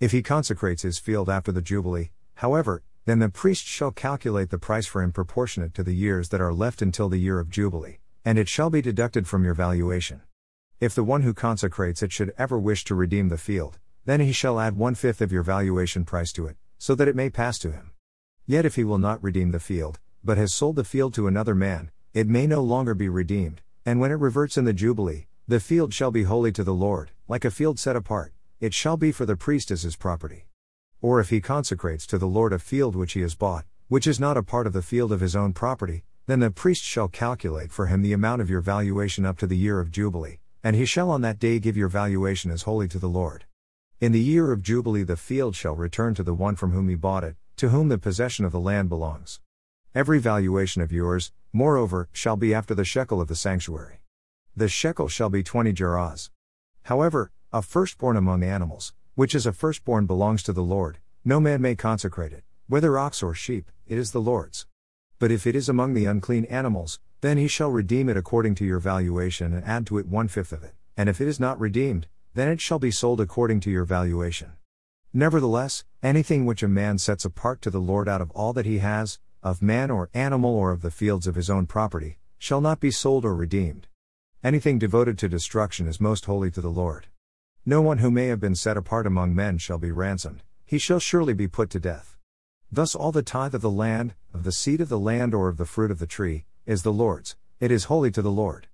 If 0.00 0.12
he 0.12 0.22
consecrates 0.22 0.82
his 0.82 0.98
field 0.98 1.30
after 1.30 1.50
the 1.50 1.62
Jubilee, 1.62 2.10
however, 2.34 2.82
Then 3.10 3.18
the 3.18 3.28
priest 3.28 3.66
shall 3.66 3.90
calculate 3.90 4.50
the 4.50 4.58
price 4.58 4.86
for 4.86 5.02
him 5.02 5.10
proportionate 5.10 5.74
to 5.74 5.82
the 5.82 5.96
years 5.96 6.28
that 6.28 6.40
are 6.40 6.52
left 6.52 6.80
until 6.80 7.08
the 7.08 7.18
year 7.18 7.40
of 7.40 7.50
Jubilee, 7.50 7.98
and 8.24 8.38
it 8.38 8.48
shall 8.48 8.70
be 8.70 8.80
deducted 8.80 9.26
from 9.26 9.42
your 9.42 9.52
valuation. 9.52 10.22
If 10.78 10.94
the 10.94 11.02
one 11.02 11.22
who 11.22 11.34
consecrates 11.34 12.04
it 12.04 12.12
should 12.12 12.32
ever 12.38 12.56
wish 12.56 12.84
to 12.84 12.94
redeem 12.94 13.28
the 13.28 13.36
field, 13.36 13.80
then 14.04 14.20
he 14.20 14.30
shall 14.30 14.60
add 14.60 14.76
one 14.76 14.94
fifth 14.94 15.20
of 15.20 15.32
your 15.32 15.42
valuation 15.42 16.04
price 16.04 16.30
to 16.34 16.46
it, 16.46 16.56
so 16.78 16.94
that 16.94 17.08
it 17.08 17.16
may 17.16 17.30
pass 17.30 17.58
to 17.58 17.72
him. 17.72 17.90
Yet 18.46 18.64
if 18.64 18.76
he 18.76 18.84
will 18.84 18.98
not 18.98 19.20
redeem 19.24 19.50
the 19.50 19.58
field, 19.58 19.98
but 20.22 20.38
has 20.38 20.54
sold 20.54 20.76
the 20.76 20.84
field 20.84 21.12
to 21.14 21.26
another 21.26 21.56
man, 21.56 21.90
it 22.14 22.28
may 22.28 22.46
no 22.46 22.62
longer 22.62 22.94
be 22.94 23.08
redeemed, 23.08 23.60
and 23.84 23.98
when 23.98 24.12
it 24.12 24.20
reverts 24.20 24.56
in 24.56 24.66
the 24.66 24.72
Jubilee, 24.72 25.26
the 25.48 25.58
field 25.58 25.92
shall 25.92 26.12
be 26.12 26.22
holy 26.22 26.52
to 26.52 26.62
the 26.62 26.72
Lord, 26.72 27.10
like 27.26 27.44
a 27.44 27.50
field 27.50 27.80
set 27.80 27.96
apart, 27.96 28.32
it 28.60 28.72
shall 28.72 28.96
be 28.96 29.10
for 29.10 29.26
the 29.26 29.34
priest 29.34 29.72
as 29.72 29.82
his 29.82 29.96
property. 29.96 30.46
Or 31.02 31.18
if 31.18 31.30
he 31.30 31.40
consecrates 31.40 32.06
to 32.06 32.18
the 32.18 32.26
Lord 32.26 32.52
a 32.52 32.58
field 32.58 32.94
which 32.94 33.14
he 33.14 33.22
has 33.22 33.34
bought, 33.34 33.64
which 33.88 34.06
is 34.06 34.20
not 34.20 34.36
a 34.36 34.42
part 34.42 34.66
of 34.66 34.72
the 34.72 34.82
field 34.82 35.12
of 35.12 35.20
his 35.20 35.34
own 35.34 35.52
property, 35.52 36.04
then 36.26 36.40
the 36.40 36.50
priest 36.50 36.82
shall 36.84 37.08
calculate 37.08 37.72
for 37.72 37.86
him 37.86 38.02
the 38.02 38.12
amount 38.12 38.42
of 38.42 38.50
your 38.50 38.60
valuation 38.60 39.24
up 39.24 39.38
to 39.38 39.46
the 39.46 39.56
year 39.56 39.80
of 39.80 39.90
Jubilee, 39.90 40.38
and 40.62 40.76
he 40.76 40.84
shall 40.84 41.10
on 41.10 41.22
that 41.22 41.38
day 41.38 41.58
give 41.58 41.76
your 41.76 41.88
valuation 41.88 42.50
as 42.50 42.62
holy 42.62 42.86
to 42.88 42.98
the 42.98 43.08
Lord. 43.08 43.46
In 43.98 44.12
the 44.12 44.20
year 44.20 44.52
of 44.52 44.62
Jubilee 44.62 45.02
the 45.02 45.16
field 45.16 45.56
shall 45.56 45.74
return 45.74 46.14
to 46.14 46.22
the 46.22 46.34
one 46.34 46.54
from 46.54 46.72
whom 46.72 46.88
he 46.88 46.94
bought 46.94 47.24
it, 47.24 47.36
to 47.56 47.70
whom 47.70 47.88
the 47.88 47.98
possession 47.98 48.44
of 48.44 48.52
the 48.52 48.60
land 48.60 48.88
belongs. 48.88 49.40
Every 49.94 50.18
valuation 50.18 50.82
of 50.82 50.92
yours, 50.92 51.32
moreover, 51.52 52.08
shall 52.12 52.36
be 52.36 52.54
after 52.54 52.74
the 52.74 52.84
shekel 52.84 53.20
of 53.20 53.28
the 53.28 53.34
sanctuary. 53.34 54.02
The 54.54 54.68
shekel 54.68 55.08
shall 55.08 55.30
be 55.30 55.42
twenty 55.42 55.72
gerahs. 55.72 56.30
However, 56.84 57.32
a 57.52 57.62
firstborn 57.62 58.16
among 58.16 58.42
animals, 58.42 58.92
which 59.20 59.34
is 59.34 59.44
a 59.44 59.52
firstborn 59.52 60.06
belongs 60.06 60.42
to 60.42 60.50
the 60.50 60.62
Lord, 60.62 60.96
no 61.26 61.38
man 61.38 61.60
may 61.60 61.74
consecrate 61.74 62.32
it, 62.32 62.42
whether 62.68 62.96
ox 62.96 63.22
or 63.22 63.34
sheep, 63.34 63.70
it 63.86 63.98
is 63.98 64.12
the 64.12 64.18
Lord's. 64.18 64.64
But 65.18 65.30
if 65.30 65.46
it 65.46 65.54
is 65.54 65.68
among 65.68 65.92
the 65.92 66.06
unclean 66.06 66.46
animals, 66.46 67.00
then 67.20 67.36
he 67.36 67.46
shall 67.46 67.70
redeem 67.70 68.08
it 68.08 68.16
according 68.16 68.54
to 68.54 68.64
your 68.64 68.78
valuation 68.78 69.52
and 69.52 69.62
add 69.66 69.86
to 69.88 69.98
it 69.98 70.06
one 70.06 70.28
fifth 70.28 70.52
of 70.52 70.64
it, 70.64 70.72
and 70.96 71.06
if 71.06 71.20
it 71.20 71.28
is 71.28 71.38
not 71.38 71.60
redeemed, 71.60 72.06
then 72.32 72.48
it 72.48 72.62
shall 72.62 72.78
be 72.78 72.90
sold 72.90 73.20
according 73.20 73.60
to 73.60 73.70
your 73.70 73.84
valuation. 73.84 74.52
Nevertheless, 75.12 75.84
anything 76.02 76.46
which 76.46 76.62
a 76.62 76.66
man 76.66 76.96
sets 76.96 77.26
apart 77.26 77.60
to 77.60 77.68
the 77.68 77.78
Lord 77.78 78.08
out 78.08 78.22
of 78.22 78.30
all 78.30 78.54
that 78.54 78.64
he 78.64 78.78
has, 78.78 79.18
of 79.42 79.60
man 79.60 79.90
or 79.90 80.08
animal 80.14 80.54
or 80.54 80.70
of 80.70 80.80
the 80.80 80.90
fields 80.90 81.26
of 81.26 81.34
his 81.34 81.50
own 81.50 81.66
property, 81.66 82.16
shall 82.38 82.62
not 82.62 82.80
be 82.80 82.90
sold 82.90 83.26
or 83.26 83.34
redeemed. 83.34 83.86
Anything 84.42 84.78
devoted 84.78 85.18
to 85.18 85.28
destruction 85.28 85.86
is 85.86 86.00
most 86.00 86.24
holy 86.24 86.50
to 86.52 86.62
the 86.62 86.70
Lord. 86.70 87.08
No 87.66 87.82
one 87.82 87.98
who 87.98 88.10
may 88.10 88.28
have 88.28 88.40
been 88.40 88.54
set 88.54 88.78
apart 88.78 89.06
among 89.06 89.34
men 89.34 89.58
shall 89.58 89.76
be 89.76 89.90
ransomed, 89.90 90.42
he 90.64 90.78
shall 90.78 90.98
surely 90.98 91.34
be 91.34 91.46
put 91.46 91.68
to 91.70 91.78
death. 91.78 92.16
Thus 92.72 92.94
all 92.94 93.12
the 93.12 93.22
tithe 93.22 93.54
of 93.54 93.60
the 93.60 93.70
land, 93.70 94.14
of 94.32 94.44
the 94.44 94.52
seed 94.52 94.80
of 94.80 94.88
the 94.88 94.98
land 94.98 95.34
or 95.34 95.48
of 95.48 95.58
the 95.58 95.66
fruit 95.66 95.90
of 95.90 95.98
the 95.98 96.06
tree, 96.06 96.46
is 96.64 96.82
the 96.82 96.92
Lord's, 96.92 97.36
it 97.58 97.70
is 97.70 97.84
holy 97.84 98.10
to 98.12 98.22
the 98.22 98.30
Lord. 98.30 98.68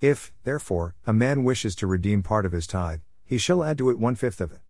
If, 0.00 0.32
therefore, 0.44 0.94
a 1.04 1.12
man 1.12 1.42
wishes 1.42 1.74
to 1.76 1.88
redeem 1.88 2.22
part 2.22 2.46
of 2.46 2.52
his 2.52 2.68
tithe, 2.68 3.00
he 3.24 3.38
shall 3.38 3.64
add 3.64 3.76
to 3.78 3.90
it 3.90 3.98
one 3.98 4.14
fifth 4.14 4.40
of 4.40 4.52
it. 4.52 4.60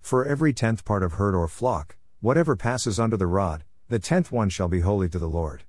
For 0.00 0.24
every 0.24 0.54
tenth 0.54 0.86
part 0.86 1.02
of 1.02 1.14
herd 1.14 1.34
or 1.34 1.46
flock, 1.46 1.96
whatever 2.20 2.56
passes 2.56 2.98
under 2.98 3.18
the 3.18 3.26
rod, 3.26 3.64
the 3.88 3.98
tenth 3.98 4.32
one 4.32 4.48
shall 4.48 4.68
be 4.68 4.80
holy 4.80 5.10
to 5.10 5.18
the 5.18 5.28
Lord. 5.28 5.64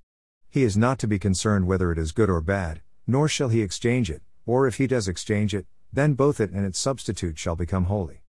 He 0.50 0.64
is 0.64 0.78
not 0.78 1.00
to 1.00 1.08
be 1.08 1.20
concerned 1.20 1.68
whether 1.68 1.92
it 1.92 1.98
is 1.98 2.14
good 2.14 2.30
or 2.30 2.40
bad, 2.40 2.82
nor 3.06 3.28
shall 3.28 3.50
he 3.50 3.62
exchange 3.62 4.10
it, 4.10 4.22
or 4.46 4.68
if 4.68 4.76
he 4.76 4.88
does 4.88 5.10
exchange 5.10 5.54
it, 5.54 5.66
then 5.94 6.14
both 6.14 6.40
it 6.40 6.52
and 6.52 6.66
its 6.66 6.80
substitute 6.80 7.38
shall 7.38 7.56
become 7.56 7.86
holy. 7.86 8.24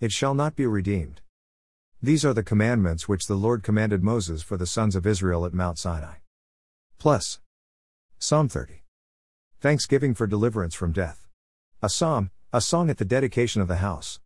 It 0.00 0.12
shall 0.12 0.34
not 0.34 0.54
be 0.54 0.66
redeemed. 0.66 1.22
These 2.02 2.24
are 2.24 2.34
the 2.34 2.42
commandments 2.42 3.08
which 3.08 3.26
the 3.26 3.34
Lord 3.34 3.62
commanded 3.62 4.02
Moses 4.02 4.42
for 4.42 4.56
the 4.56 4.66
sons 4.66 4.94
of 4.94 5.06
Israel 5.06 5.46
at 5.46 5.54
Mount 5.54 5.78
Sinai. 5.78 6.16
Plus. 6.98 7.40
Psalm 8.18 8.48
30. 8.48 8.82
Thanksgiving 9.60 10.14
for 10.14 10.26
deliverance 10.26 10.74
from 10.74 10.92
death. 10.92 11.26
A 11.82 11.88
psalm, 11.88 12.30
a 12.52 12.60
song 12.60 12.90
at 12.90 12.98
the 12.98 13.04
dedication 13.04 13.62
of 13.62 13.68
the 13.68 13.76
house. 13.76 14.20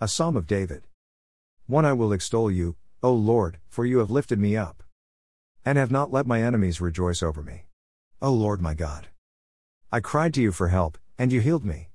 A 0.00 0.08
psalm 0.08 0.36
of 0.36 0.48
David. 0.48 0.88
1 1.66 1.84
I 1.84 1.92
will 1.92 2.12
extol 2.12 2.50
you, 2.50 2.74
O 3.02 3.12
Lord, 3.12 3.58
for 3.68 3.86
you 3.86 3.98
have 3.98 4.10
lifted 4.10 4.40
me 4.40 4.56
up. 4.56 4.82
And 5.64 5.78
have 5.78 5.92
not 5.92 6.12
let 6.12 6.26
my 6.26 6.42
enemies 6.42 6.80
rejoice 6.80 7.22
over 7.22 7.42
me. 7.42 7.66
O 8.20 8.32
Lord 8.32 8.60
my 8.60 8.74
God. 8.74 9.08
I 9.92 10.00
cried 10.00 10.34
to 10.34 10.42
you 10.42 10.50
for 10.50 10.68
help, 10.68 10.98
and 11.16 11.32
you 11.32 11.40
healed 11.40 11.64
me. 11.64 11.91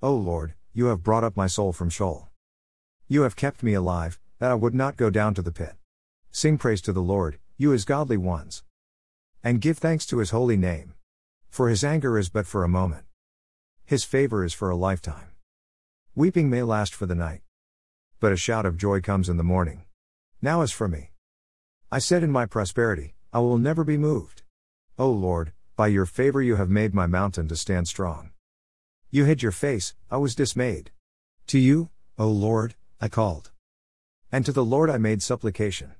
O 0.00 0.14
Lord, 0.14 0.54
you 0.72 0.86
have 0.86 1.02
brought 1.02 1.24
up 1.24 1.36
my 1.36 1.48
soul 1.48 1.72
from 1.72 1.90
Sheol. 1.90 2.28
You 3.08 3.22
have 3.22 3.34
kept 3.34 3.64
me 3.64 3.74
alive, 3.74 4.20
that 4.38 4.52
I 4.52 4.54
would 4.54 4.72
not 4.72 4.96
go 4.96 5.10
down 5.10 5.34
to 5.34 5.42
the 5.42 5.50
pit. 5.50 5.74
Sing 6.30 6.56
praise 6.56 6.80
to 6.82 6.92
the 6.92 7.02
Lord, 7.02 7.40
you 7.56 7.70
his 7.70 7.84
godly 7.84 8.16
ones. 8.16 8.62
And 9.42 9.60
give 9.60 9.78
thanks 9.78 10.06
to 10.06 10.18
his 10.18 10.30
holy 10.30 10.56
name. 10.56 10.94
For 11.50 11.68
his 11.68 11.82
anger 11.82 12.16
is 12.16 12.28
but 12.28 12.46
for 12.46 12.62
a 12.62 12.68
moment. 12.68 13.06
His 13.86 14.04
favor 14.04 14.44
is 14.44 14.54
for 14.54 14.70
a 14.70 14.76
lifetime. 14.76 15.32
Weeping 16.14 16.48
may 16.48 16.62
last 16.62 16.94
for 16.94 17.06
the 17.06 17.16
night. 17.16 17.40
But 18.20 18.30
a 18.30 18.36
shout 18.36 18.66
of 18.66 18.76
joy 18.76 19.00
comes 19.00 19.28
in 19.28 19.36
the 19.36 19.42
morning. 19.42 19.82
Now 20.40 20.62
as 20.62 20.70
for 20.70 20.86
me. 20.86 21.10
I 21.90 21.98
said 21.98 22.22
in 22.22 22.30
my 22.30 22.46
prosperity, 22.46 23.14
I 23.32 23.40
will 23.40 23.58
never 23.58 23.82
be 23.82 23.96
moved. 23.96 24.42
O 24.96 25.10
Lord, 25.10 25.54
by 25.74 25.88
your 25.88 26.06
favor 26.06 26.40
you 26.40 26.54
have 26.54 26.70
made 26.70 26.94
my 26.94 27.08
mountain 27.08 27.48
to 27.48 27.56
stand 27.56 27.88
strong. 27.88 28.30
You 29.10 29.24
hid 29.24 29.42
your 29.42 29.52
face, 29.52 29.94
I 30.10 30.18
was 30.18 30.34
dismayed. 30.34 30.90
To 31.46 31.58
you, 31.58 31.88
O 32.18 32.28
Lord, 32.28 32.74
I 33.00 33.08
called. 33.08 33.52
And 34.30 34.44
to 34.44 34.52
the 34.52 34.64
Lord 34.64 34.90
I 34.90 34.98
made 34.98 35.22
supplication. 35.22 35.94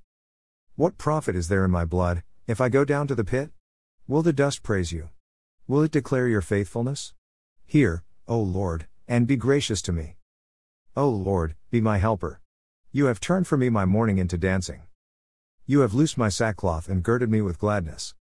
What 0.76 0.98
profit 0.98 1.34
is 1.34 1.48
there 1.48 1.64
in 1.64 1.70
my 1.70 1.86
blood, 1.86 2.22
if 2.46 2.60
I 2.60 2.68
go 2.68 2.84
down 2.84 3.06
to 3.06 3.14
the 3.14 3.24
pit? 3.24 3.50
Will 4.06 4.20
the 4.20 4.34
dust 4.34 4.62
praise 4.62 4.92
you? 4.92 5.08
Will 5.66 5.82
it 5.82 5.90
declare 5.90 6.28
your 6.28 6.42
faithfulness? 6.42 7.14
Hear, 7.64 8.02
O 8.26 8.40
Lord, 8.40 8.86
and 9.06 9.26
be 9.26 9.36
gracious 9.36 9.80
to 9.82 9.92
me. 9.92 10.16
O 10.94 11.08
Lord, 11.08 11.54
be 11.70 11.80
my 11.80 11.96
helper. 11.96 12.42
You 12.92 13.06
have 13.06 13.20
turned 13.20 13.46
for 13.46 13.56
me 13.56 13.70
my 13.70 13.86
mourning 13.86 14.18
into 14.18 14.36
dancing. 14.36 14.82
You 15.64 15.80
have 15.80 15.94
loosed 15.94 16.18
my 16.18 16.28
sackcloth 16.28 16.90
and 16.90 17.02
girded 17.02 17.30
me 17.30 17.40
with 17.40 17.58
gladness. 17.58 18.14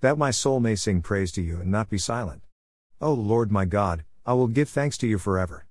That 0.00 0.18
my 0.18 0.32
soul 0.32 0.58
may 0.58 0.74
sing 0.74 1.02
praise 1.02 1.30
to 1.32 1.42
you 1.42 1.60
and 1.60 1.70
not 1.70 1.88
be 1.88 1.98
silent. 1.98 2.42
O 3.00 3.12
Lord 3.12 3.52
my 3.52 3.64
God, 3.64 4.04
I 4.28 4.34
will 4.34 4.46
give 4.46 4.68
thanks 4.68 4.98
to 4.98 5.06
you 5.06 5.16
forever. 5.16 5.64